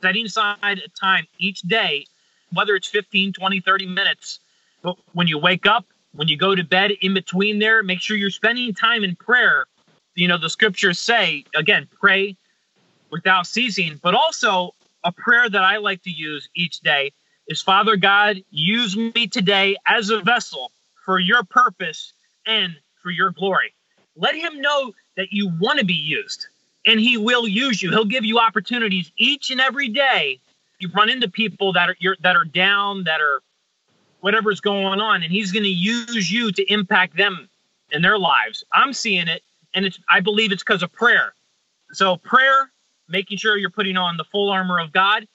setting 0.00 0.24
aside 0.24 0.56
a 0.62 0.88
time 0.98 1.26
each 1.38 1.60
day, 1.62 2.06
whether 2.50 2.74
it's 2.74 2.88
15, 2.88 3.34
20, 3.34 3.60
30 3.60 3.86
minutes. 3.86 4.40
But 4.82 4.96
when 5.12 5.26
you 5.26 5.36
wake 5.36 5.66
up, 5.66 5.84
when 6.14 6.28
you 6.28 6.36
go 6.36 6.54
to 6.54 6.62
bed, 6.62 6.92
in 7.00 7.14
between 7.14 7.58
there, 7.58 7.82
make 7.82 8.00
sure 8.00 8.16
you're 8.16 8.30
spending 8.30 8.72
time 8.74 9.04
in 9.04 9.16
prayer. 9.16 9.66
You 10.14 10.28
know, 10.28 10.38
the 10.38 10.48
scriptures 10.48 10.98
say, 10.98 11.44
again, 11.56 11.88
pray 12.00 12.36
without 13.10 13.46
ceasing, 13.46 13.98
but 14.02 14.14
also 14.14 14.72
a 15.02 15.12
prayer 15.12 15.48
that 15.48 15.62
I 15.62 15.78
like 15.78 16.02
to 16.02 16.10
use 16.10 16.48
each 16.54 16.80
day 16.80 17.12
is 17.48 17.60
Father 17.60 17.96
God, 17.96 18.42
use 18.50 18.96
me 18.96 19.26
today 19.26 19.76
as 19.86 20.10
a 20.10 20.20
vessel 20.20 20.70
for 21.04 21.18
your 21.18 21.42
purpose 21.44 22.12
and 22.46 22.74
for 23.02 23.10
your 23.10 23.30
glory. 23.30 23.74
Let 24.16 24.34
him 24.34 24.60
know 24.60 24.92
that 25.16 25.28
you 25.32 25.50
want 25.60 25.78
to 25.80 25.84
be 25.84 25.94
used 25.94 26.46
and 26.86 27.00
he 27.00 27.16
will 27.16 27.46
use 27.46 27.82
you. 27.82 27.90
He'll 27.90 28.04
give 28.04 28.24
you 28.24 28.38
opportunities 28.38 29.10
each 29.16 29.50
and 29.50 29.60
every 29.60 29.88
day. 29.88 30.40
You 30.78 30.90
run 30.94 31.10
into 31.10 31.28
people 31.28 31.72
that 31.74 31.90
are 31.90 32.16
that 32.22 32.36
are 32.36 32.44
down, 32.44 33.04
that 33.04 33.20
are 33.20 33.40
whatever's 34.24 34.58
going 34.58 35.02
on, 35.02 35.22
and 35.22 35.30
he's 35.30 35.52
going 35.52 35.64
to 35.64 35.68
use 35.68 36.32
you 36.32 36.50
to 36.50 36.72
impact 36.72 37.14
them 37.14 37.46
in 37.92 38.00
their 38.00 38.18
lives. 38.18 38.64
I'm 38.72 38.94
seeing 38.94 39.28
it, 39.28 39.42
and 39.74 39.84
it's 39.84 40.00
I 40.08 40.20
believe 40.20 40.50
it's 40.50 40.62
because 40.62 40.82
of 40.82 40.90
prayer. 40.90 41.34
So 41.92 42.16
prayer 42.16 42.70
making 43.06 43.36
sure 43.36 43.58
you're 43.58 43.68
putting 43.68 43.98
on 43.98 44.16
the 44.16 44.24
full 44.24 44.50
armor 44.50 44.80
of 44.80 44.92
God. 44.92 45.28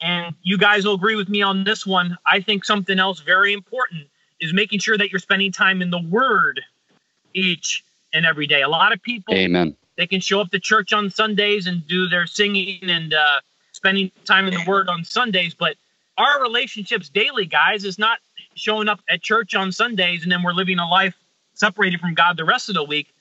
And 0.00 0.34
you 0.42 0.56
guys 0.56 0.86
will 0.86 0.94
agree 0.94 1.16
with 1.16 1.28
me 1.28 1.42
on 1.42 1.64
this 1.64 1.86
one. 1.86 2.16
I 2.24 2.40
think 2.40 2.64
something 2.64 2.98
else 2.98 3.20
very 3.20 3.52
important 3.52 4.06
is 4.40 4.54
making 4.54 4.78
sure 4.78 4.96
that 4.96 5.12
you're 5.12 5.18
spending 5.18 5.52
time 5.52 5.82
in 5.82 5.90
the 5.90 6.00
Word 6.00 6.62
each 7.34 7.84
and 8.14 8.24
every 8.24 8.46
day. 8.46 8.62
A 8.62 8.68
lot 8.70 8.94
of 8.94 9.02
people, 9.02 9.34
Amen. 9.34 9.76
They 9.98 10.06
can 10.06 10.22
show 10.22 10.40
up 10.40 10.50
to 10.52 10.58
church 10.58 10.94
on 10.94 11.10
Sundays 11.10 11.66
and 11.66 11.86
do 11.86 12.08
their 12.08 12.26
singing 12.26 12.78
and 12.84 13.12
uh, 13.12 13.40
spending 13.72 14.10
time 14.24 14.48
in 14.48 14.54
the 14.54 14.64
Word 14.66 14.88
on 14.88 15.04
Sundays, 15.04 15.52
but 15.52 15.76
our 16.20 16.42
relationships 16.42 17.08
daily, 17.08 17.46
guys, 17.46 17.84
is 17.84 17.98
not 17.98 18.18
showing 18.60 18.88
up 18.88 19.00
at 19.08 19.22
church 19.22 19.54
on 19.54 19.72
Sundays 19.72 20.22
and 20.22 20.30
then 20.30 20.42
we're 20.42 20.52
living 20.52 20.78
a 20.78 20.88
life 20.88 21.16
separated 21.54 22.00
from 22.00 22.14
God 22.14 22.36
the 22.36 22.44
rest 22.44 22.68
of 22.68 22.74
the 22.74 22.84
week. 22.84 23.12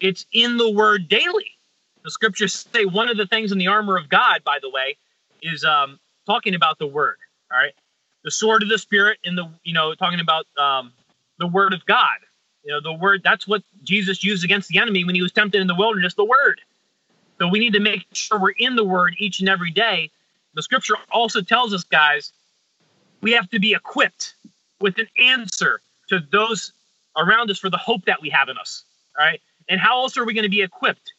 It's 0.00 0.26
in 0.32 0.56
the 0.56 0.70
Word 0.70 1.08
daily. 1.08 1.50
The 2.04 2.10
scriptures 2.10 2.66
say 2.72 2.84
one 2.84 3.08
of 3.08 3.16
the 3.16 3.26
things 3.26 3.50
in 3.50 3.58
the 3.58 3.66
armor 3.66 3.96
of 3.96 4.08
God, 4.08 4.44
by 4.44 4.58
the 4.62 4.70
way, 4.70 4.96
is 5.42 5.64
um, 5.64 5.98
talking 6.24 6.54
about 6.54 6.78
the 6.78 6.86
word. 6.86 7.16
All 7.50 7.58
right, 7.58 7.72
the 8.22 8.30
sword 8.30 8.62
of 8.62 8.68
the 8.68 8.78
spirit 8.78 9.18
in 9.24 9.34
the 9.34 9.50
you 9.64 9.72
know 9.72 9.92
talking 9.94 10.20
about 10.20 10.46
um, 10.56 10.92
the 11.38 11.48
word 11.48 11.72
of 11.72 11.84
God. 11.86 12.18
You 12.62 12.72
know 12.72 12.80
the 12.80 12.92
word. 12.92 13.22
That's 13.24 13.48
what 13.48 13.62
Jesus 13.82 14.22
used 14.22 14.44
against 14.44 14.68
the 14.68 14.78
enemy 14.78 15.04
when 15.04 15.16
he 15.16 15.22
was 15.22 15.32
tempted 15.32 15.60
in 15.60 15.66
the 15.66 15.74
wilderness. 15.74 16.14
The 16.14 16.24
word. 16.24 16.60
So 17.40 17.48
we 17.48 17.58
need 17.58 17.72
to 17.72 17.80
make 17.80 18.06
sure 18.12 18.38
we're 18.38 18.50
in 18.56 18.76
the 18.76 18.84
word 18.84 19.14
each 19.18 19.40
and 19.40 19.48
every 19.48 19.70
day. 19.70 20.10
The 20.54 20.62
scripture 20.62 20.94
also 21.10 21.42
tells 21.42 21.74
us, 21.74 21.84
guys, 21.84 22.32
we 23.20 23.32
have 23.32 23.50
to 23.50 23.58
be 23.58 23.74
equipped 23.74 24.36
with 24.80 24.98
an 24.98 25.08
answer 25.18 25.80
to 26.08 26.20
those 26.30 26.72
around 27.16 27.50
us 27.50 27.58
for 27.58 27.70
the 27.70 27.76
hope 27.76 28.04
that 28.04 28.20
we 28.20 28.30
have 28.30 28.48
in 28.48 28.58
us. 28.58 28.84
All 29.18 29.24
right. 29.24 29.40
And 29.68 29.80
how 29.80 30.02
else 30.02 30.16
are 30.16 30.24
we 30.24 30.34
going 30.34 30.44
to 30.44 30.50
be 30.50 30.62
equipped? 30.62 31.12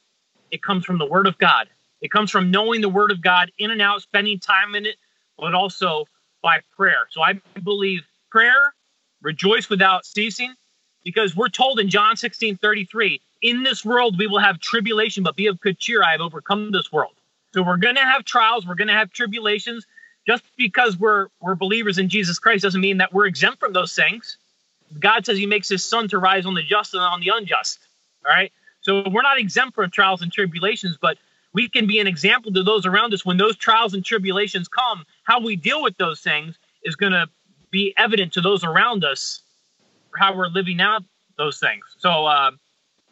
It 0.51 0.61
comes 0.61 0.85
from 0.85 0.97
the 0.97 1.05
Word 1.05 1.27
of 1.27 1.37
God. 1.37 1.67
It 2.01 2.11
comes 2.11 2.31
from 2.31 2.51
knowing 2.51 2.81
the 2.81 2.89
Word 2.89 3.11
of 3.11 3.21
God 3.21 3.51
in 3.57 3.71
and 3.71 3.81
out, 3.81 4.01
spending 4.01 4.39
time 4.39 4.75
in 4.75 4.85
it, 4.85 4.95
but 5.37 5.53
also 5.53 6.05
by 6.41 6.59
prayer. 6.75 7.07
So 7.09 7.21
I 7.21 7.41
believe 7.63 8.03
prayer, 8.29 8.73
rejoice 9.21 9.69
without 9.69 10.05
ceasing, 10.05 10.53
because 11.03 11.35
we're 11.35 11.49
told 11.49 11.79
in 11.79 11.89
John 11.89 12.15
16 12.15 12.57
33, 12.57 13.21
in 13.41 13.63
this 13.63 13.83
world 13.83 14.17
we 14.17 14.27
will 14.27 14.39
have 14.39 14.59
tribulation, 14.59 15.23
but 15.23 15.35
be 15.35 15.47
of 15.47 15.59
good 15.59 15.79
cheer. 15.79 16.03
I 16.03 16.11
have 16.11 16.21
overcome 16.21 16.71
this 16.71 16.91
world. 16.91 17.13
So 17.53 17.63
we're 17.63 17.77
going 17.77 17.95
to 17.95 18.01
have 18.01 18.23
trials, 18.23 18.67
we're 18.67 18.75
going 18.75 18.89
to 18.89 18.93
have 18.93 19.11
tribulations. 19.11 19.85
Just 20.27 20.43
because 20.57 20.97
we're 20.97 21.27
we're 21.39 21.55
believers 21.55 21.97
in 21.97 22.09
Jesus 22.09 22.37
Christ 22.37 22.63
doesn't 22.63 22.81
mean 22.81 22.97
that 22.97 23.13
we're 23.13 23.25
exempt 23.25 23.59
from 23.59 23.73
those 23.73 23.95
things. 23.95 24.37
God 24.99 25.25
says 25.25 25.37
He 25.37 25.45
makes 25.45 25.69
His 25.69 25.83
sun 25.85 26.09
to 26.09 26.17
rise 26.17 26.45
on 26.45 26.53
the 26.53 26.63
just 26.63 26.93
and 26.93 27.01
on 27.01 27.21
the 27.21 27.31
unjust. 27.33 27.79
All 28.25 28.33
right. 28.33 28.51
So 28.81 29.03
we're 29.09 29.21
not 29.21 29.39
exempt 29.39 29.75
from 29.75 29.89
trials 29.89 30.21
and 30.21 30.31
tribulations, 30.31 30.97
but 31.01 31.17
we 31.53 31.69
can 31.69 31.87
be 31.87 31.99
an 31.99 32.07
example 32.07 32.51
to 32.53 32.63
those 32.63 32.85
around 32.85 33.13
us 33.13 33.25
when 33.25 33.37
those 33.37 33.55
trials 33.57 33.93
and 33.93 34.03
tribulations 34.03 34.67
come. 34.67 35.05
How 35.23 35.39
we 35.39 35.55
deal 35.55 35.81
with 35.81 35.97
those 35.97 36.21
things 36.21 36.57
is 36.83 36.95
going 36.95 37.13
to 37.13 37.27
be 37.71 37.93
evident 37.97 38.33
to 38.33 38.41
those 38.41 38.63
around 38.63 39.03
us 39.03 39.41
for 40.11 40.19
how 40.19 40.35
we're 40.35 40.47
living 40.47 40.79
out 40.81 41.03
those 41.37 41.59
things. 41.59 41.83
So, 41.97 42.25
uh, 42.25 42.51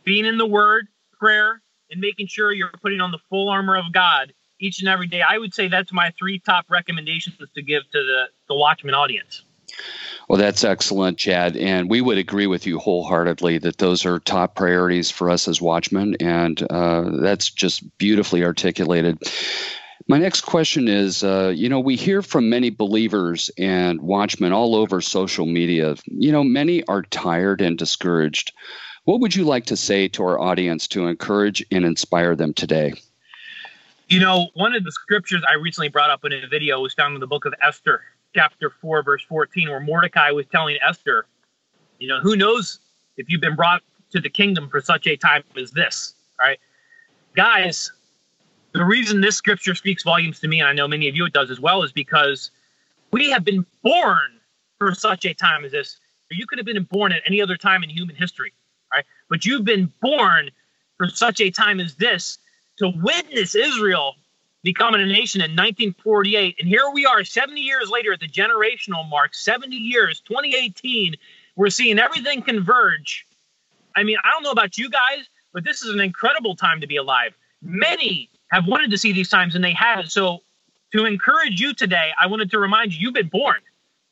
being 0.03 0.25
in 0.25 0.37
the 0.37 0.45
Word, 0.45 0.87
prayer, 1.17 1.61
and 1.89 1.99
making 2.01 2.27
sure 2.27 2.51
you're 2.51 2.71
putting 2.81 3.01
on 3.01 3.11
the 3.11 3.19
full 3.29 3.49
armor 3.49 3.77
of 3.77 3.91
God 3.91 4.33
each 4.65 4.79
and 4.79 4.89
every 4.89 5.07
day. 5.07 5.21
I 5.21 5.37
would 5.37 5.53
say 5.53 5.67
that's 5.67 5.93
my 5.93 6.11
three 6.17 6.39
top 6.39 6.65
recommendations 6.69 7.37
to 7.37 7.61
give 7.61 7.83
to 7.83 7.99
the, 8.03 8.25
the 8.47 8.55
Watchman 8.55 8.95
audience. 8.95 9.43
Well, 10.27 10.39
that's 10.39 10.63
excellent, 10.63 11.17
Chad. 11.17 11.55
And 11.55 11.89
we 11.89 12.01
would 12.01 12.17
agree 12.17 12.47
with 12.47 12.65
you 12.65 12.79
wholeheartedly 12.79 13.59
that 13.59 13.77
those 13.77 14.05
are 14.05 14.19
top 14.19 14.55
priorities 14.55 15.11
for 15.11 15.29
us 15.29 15.47
as 15.47 15.61
watchmen. 15.61 16.15
And 16.19 16.61
uh, 16.69 17.21
that's 17.21 17.51
just 17.51 17.97
beautifully 17.97 18.43
articulated. 18.43 19.21
My 20.07 20.17
next 20.17 20.41
question 20.41 20.87
is 20.87 21.23
uh, 21.23 21.53
you 21.55 21.69
know, 21.69 21.79
we 21.79 21.95
hear 21.95 22.21
from 22.21 22.49
many 22.49 22.69
believers 22.69 23.49
and 23.57 24.01
watchmen 24.01 24.53
all 24.53 24.75
over 24.75 25.01
social 25.01 25.45
media. 25.45 25.95
You 26.05 26.31
know, 26.31 26.43
many 26.43 26.83
are 26.85 27.03
tired 27.03 27.61
and 27.61 27.77
discouraged. 27.77 28.53
What 29.03 29.19
would 29.19 29.35
you 29.35 29.45
like 29.45 29.67
to 29.67 29.77
say 29.77 30.07
to 30.09 30.23
our 30.23 30.39
audience 30.39 30.87
to 30.89 31.07
encourage 31.07 31.63
and 31.71 31.85
inspire 31.85 32.35
them 32.35 32.53
today? 32.53 32.93
You 34.07 34.19
know, 34.19 34.49
one 34.53 34.75
of 34.75 34.83
the 34.83 34.91
scriptures 34.91 35.41
I 35.49 35.55
recently 35.55 35.89
brought 35.89 36.11
up 36.11 36.23
in 36.25 36.33
a 36.33 36.47
video 36.47 36.79
was 36.79 36.93
found 36.93 37.15
in 37.15 37.19
the 37.19 37.27
book 37.27 37.45
of 37.45 37.55
Esther 37.61 38.03
chapter 38.35 38.69
4, 38.69 39.01
verse 39.01 39.23
14, 39.23 39.69
where 39.69 39.79
Mordecai 39.79 40.29
was 40.29 40.45
telling 40.51 40.77
Esther, 40.87 41.25
you 41.97 42.07
know, 42.07 42.19
who 42.19 42.35
knows 42.35 42.79
if 43.17 43.27
you've 43.29 43.41
been 43.41 43.55
brought 43.55 43.81
to 44.11 44.19
the 44.19 44.29
kingdom 44.29 44.69
for 44.69 44.79
such 44.79 45.07
a 45.07 45.15
time 45.15 45.43
as 45.57 45.71
this, 45.71 46.13
right? 46.39 46.59
Guys, 47.35 47.91
the 48.73 48.85
reason 48.85 49.21
this 49.21 49.37
scripture 49.37 49.73
speaks 49.73 50.03
volumes 50.03 50.39
to 50.41 50.47
me, 50.47 50.59
and 50.59 50.69
I 50.69 50.73
know 50.73 50.87
many 50.87 51.07
of 51.07 51.15
you 51.15 51.25
it 51.25 51.33
does 51.33 51.49
as 51.49 51.59
well, 51.59 51.81
is 51.81 51.91
because 51.91 52.51
we 53.11 53.31
have 53.31 53.43
been 53.43 53.65
born 53.81 54.39
for 54.77 54.93
such 54.93 55.25
a 55.25 55.33
time 55.33 55.65
as 55.65 55.71
this. 55.71 55.97
You 56.29 56.45
could 56.45 56.59
have 56.59 56.65
been 56.65 56.83
born 56.83 57.11
at 57.11 57.23
any 57.25 57.41
other 57.41 57.57
time 57.57 57.81
in 57.81 57.89
human 57.89 58.15
history, 58.15 58.53
right? 58.93 59.05
But 59.29 59.45
you've 59.45 59.65
been 59.65 59.91
born 60.01 60.51
for 60.97 61.09
such 61.09 61.41
a 61.41 61.49
time 61.49 61.79
as 61.79 61.95
this 61.95 62.37
to 62.77 62.89
witness 62.89 63.55
Israel 63.55 64.15
becoming 64.63 65.01
a 65.01 65.05
nation 65.05 65.41
in 65.41 65.51
1948. 65.51 66.57
And 66.59 66.67
here 66.67 66.89
we 66.91 67.05
are 67.05 67.23
70 67.23 67.61
years 67.61 67.89
later 67.89 68.13
at 68.13 68.19
the 68.19 68.27
generational 68.27 69.07
mark, 69.07 69.35
70 69.35 69.75
years, 69.75 70.19
2018. 70.21 71.15
We're 71.55 71.69
seeing 71.69 71.99
everything 71.99 72.41
converge. 72.41 73.25
I 73.95 74.03
mean, 74.03 74.17
I 74.23 74.31
don't 74.31 74.43
know 74.43 74.51
about 74.51 74.77
you 74.77 74.89
guys, 74.89 75.29
but 75.53 75.63
this 75.63 75.83
is 75.83 75.93
an 75.93 76.01
incredible 76.01 76.55
time 76.55 76.81
to 76.81 76.87
be 76.87 76.97
alive. 76.97 77.33
Many 77.61 78.29
have 78.51 78.67
wanted 78.67 78.91
to 78.91 78.97
see 78.97 79.13
these 79.13 79.29
times 79.29 79.55
and 79.55 79.63
they 79.63 79.73
haven't. 79.73 80.11
So, 80.11 80.39
to 80.91 81.05
encourage 81.05 81.59
you 81.59 81.73
today, 81.73 82.11
I 82.19 82.27
wanted 82.27 82.51
to 82.51 82.59
remind 82.59 82.93
you 82.93 82.99
you've 83.01 83.13
been 83.13 83.27
born. 83.27 83.57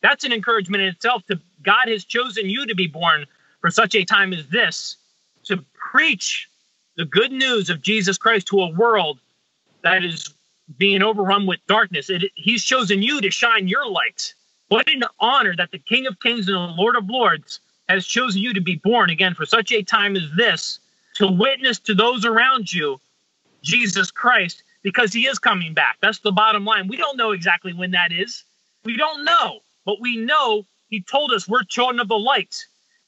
That's 0.02 0.26
an 0.26 0.34
encouragement 0.34 0.84
in 0.84 0.90
itself 0.90 1.26
to 1.28 1.40
God 1.64 1.88
has 1.88 2.04
chosen 2.04 2.50
you 2.50 2.66
to 2.66 2.76
be 2.76 2.88
born 2.88 3.26
for 3.62 3.72
such 3.72 3.96
a 3.96 4.04
time 4.04 4.34
as 4.34 4.48
this 4.48 4.98
to 5.46 5.64
preach 5.74 6.50
the 6.96 7.06
good 7.06 7.32
news 7.32 7.70
of 7.70 7.82
Jesus 7.82 8.18
Christ 8.18 8.48
to 8.48 8.62
a 8.62 8.70
world 8.70 9.20
that 9.84 10.04
is 10.04 10.34
being 10.78 11.02
overrun 11.02 11.46
with 11.46 11.60
darkness. 11.68 12.10
It, 12.10 12.32
he's 12.36 12.64
chosen 12.64 13.02
you 13.02 13.22
to 13.22 13.32
shine 13.32 13.68
your 13.68 13.88
light. 13.90 14.34
What 14.70 14.90
an 14.90 15.04
honor 15.20 15.56
that 15.56 15.72
the 15.72 15.80
King 15.80 16.08
of 16.08 16.20
Kings 16.20 16.48
and 16.48 16.56
the 16.56 16.74
Lord 16.78 16.96
of 16.96 17.10
Lords 17.10 17.60
has 17.90 18.06
chosen 18.06 18.42
you 18.42 18.54
to 18.54 18.62
be 18.62 18.76
born 18.76 19.10
again 19.10 19.34
for 19.34 19.46
such 19.46 19.72
a 19.72 19.84
time 19.84 20.16
as 20.16 20.24
this 20.36 20.80
to 21.16 21.28
witness 21.28 21.80
to 21.80 21.94
those 21.94 22.26
around 22.26 22.72
you 22.72 23.00
Jesus 23.62 24.12
Christ 24.12 24.64
because 24.84 25.14
he 25.14 25.28
is 25.28 25.40
coming 25.40 25.74
back. 25.74 25.98
That's 26.02 26.20
the 26.20 26.32
bottom 26.32 26.66
line. 26.66 26.88
We 26.88 26.98
don't 26.98 27.18
know 27.18 27.32
exactly 27.32 27.74
when 27.74 27.92
that 27.92 28.12
is. 28.12 28.44
We 28.84 28.98
don't 28.98 29.24
know, 29.24 29.60
but 29.86 30.02
we 30.02 30.18
know 30.18 30.66
he 30.90 31.02
told 31.02 31.32
us 31.32 31.48
we're 31.48 31.64
children 31.64 32.00
of 32.00 32.08
the 32.08 32.16
light. 32.20 32.66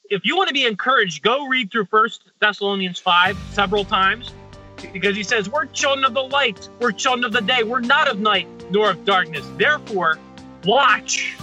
If 0.08 0.24
you 0.24 0.36
want 0.36 0.48
to 0.48 0.54
be 0.54 0.64
encouraged, 0.66 1.22
go 1.22 1.46
read 1.46 1.70
through 1.70 1.86
First 1.86 2.24
Thessalonians 2.40 2.98
5 2.98 3.36
several 3.52 3.84
times 3.84 4.32
because 4.92 5.16
he 5.16 5.24
says, 5.24 5.48
We're 5.48 5.66
children 5.66 6.04
of 6.04 6.14
the 6.14 6.22
light, 6.22 6.68
we're 6.78 6.92
children 6.92 7.24
of 7.24 7.32
the 7.32 7.40
day, 7.40 7.64
we're 7.64 7.80
not 7.80 8.08
of 8.08 8.20
night 8.20 8.46
nor 8.70 8.90
of 8.90 9.04
darkness. 9.04 9.44
Therefore, 9.56 10.18
watch 10.64 11.36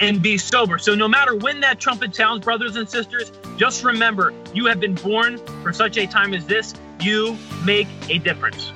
and 0.00 0.20
be 0.20 0.36
sober. 0.36 0.78
So, 0.78 0.94
no 0.94 1.08
matter 1.08 1.34
when 1.34 1.60
that 1.60 1.78
trumpet 1.78 2.14
sounds, 2.14 2.44
brothers 2.44 2.76
and 2.76 2.88
sisters, 2.88 3.32
just 3.56 3.84
remember 3.84 4.34
you 4.52 4.66
have 4.66 4.80
been 4.80 4.96
born 4.96 5.38
for 5.62 5.72
such 5.72 5.96
a 5.96 6.06
time 6.06 6.34
as 6.34 6.46
this. 6.46 6.74
You 7.00 7.38
make 7.64 7.88
a 8.08 8.18
difference. 8.18 8.72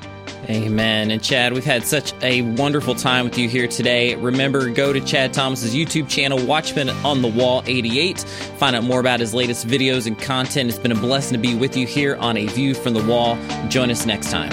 Amen. 0.50 1.10
And 1.10 1.22
Chad, 1.22 1.52
we've 1.52 1.64
had 1.64 1.84
such 1.84 2.14
a 2.22 2.40
wonderful 2.40 2.94
time 2.94 3.26
with 3.26 3.36
you 3.36 3.50
here 3.50 3.68
today. 3.68 4.14
Remember, 4.14 4.70
go 4.70 4.94
to 4.94 5.00
Chad 5.00 5.34
Thomas's 5.34 5.74
YouTube 5.74 6.08
channel, 6.08 6.42
Watchman 6.44 6.88
on 7.04 7.20
the 7.20 7.28
Wall 7.28 7.62
88. 7.66 8.20
Find 8.56 8.74
out 8.74 8.82
more 8.82 8.98
about 8.98 9.20
his 9.20 9.34
latest 9.34 9.66
videos 9.66 10.06
and 10.06 10.18
content. 10.18 10.70
It's 10.70 10.78
been 10.78 10.92
a 10.92 10.94
blessing 10.94 11.34
to 11.34 11.38
be 11.38 11.54
with 11.54 11.76
you 11.76 11.86
here 11.86 12.16
on 12.16 12.38
A 12.38 12.46
View 12.46 12.74
from 12.74 12.94
the 12.94 13.04
Wall. 13.04 13.36
Join 13.68 13.90
us 13.90 14.06
next 14.06 14.30
time. 14.30 14.50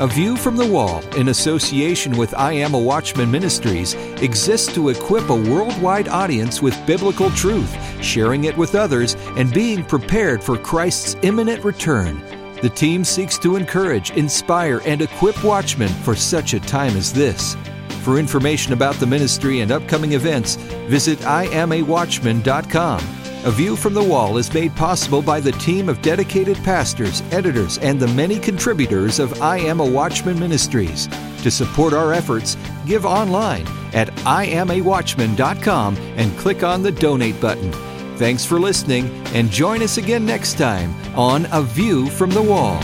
A 0.00 0.06
View 0.06 0.36
from 0.36 0.56
the 0.56 0.66
Wall, 0.66 1.02
in 1.16 1.28
association 1.28 2.16
with 2.16 2.34
I 2.34 2.52
Am 2.52 2.74
a 2.74 2.78
Watchman 2.78 3.30
Ministries, 3.30 3.94
exists 4.22 4.72
to 4.74 4.88
equip 4.88 5.30
a 5.30 5.36
worldwide 5.36 6.08
audience 6.08 6.60
with 6.60 6.86
biblical 6.86 7.30
truth, 7.30 7.76
sharing 8.02 8.44
it 8.44 8.56
with 8.56 8.74
others, 8.76 9.16
and 9.36 9.52
being 9.52 9.84
prepared 9.84 10.42
for 10.42 10.58
Christ's 10.58 11.16
imminent 11.22 11.64
return. 11.64 12.20
The 12.64 12.70
team 12.70 13.04
seeks 13.04 13.36
to 13.40 13.56
encourage, 13.56 14.12
inspire, 14.12 14.80
and 14.86 15.02
equip 15.02 15.44
watchmen 15.44 15.90
for 16.02 16.16
such 16.16 16.54
a 16.54 16.60
time 16.60 16.96
as 16.96 17.12
this. 17.12 17.58
For 18.04 18.18
information 18.18 18.72
about 18.72 18.94
the 18.94 19.06
ministry 19.06 19.60
and 19.60 19.70
upcoming 19.70 20.12
events, 20.12 20.54
visit 20.88 21.18
iamawatchman.com. 21.18 23.00
A 23.44 23.50
View 23.50 23.76
from 23.76 23.92
the 23.92 24.02
Wall 24.02 24.38
is 24.38 24.54
made 24.54 24.74
possible 24.76 25.20
by 25.20 25.40
the 25.40 25.52
team 25.52 25.90
of 25.90 26.00
dedicated 26.00 26.56
pastors, 26.64 27.22
editors, 27.32 27.76
and 27.76 28.00
the 28.00 28.08
many 28.08 28.38
contributors 28.38 29.18
of 29.18 29.42
I 29.42 29.58
Am 29.58 29.80
a 29.80 29.84
Watchman 29.86 30.40
Ministries. 30.40 31.06
To 31.42 31.50
support 31.50 31.92
our 31.92 32.14
efforts, 32.14 32.56
give 32.86 33.04
online 33.04 33.66
at 33.92 34.08
iamawatchman.com 34.24 35.96
and 36.16 36.38
click 36.38 36.62
on 36.62 36.82
the 36.82 36.92
donate 36.92 37.38
button. 37.42 37.93
Thanks 38.16 38.44
for 38.44 38.60
listening, 38.60 39.06
and 39.34 39.50
join 39.50 39.82
us 39.82 39.98
again 39.98 40.24
next 40.24 40.56
time 40.56 40.94
on 41.16 41.46
A 41.50 41.62
View 41.62 42.08
from 42.10 42.30
the 42.30 42.42
Wall. 42.42 42.80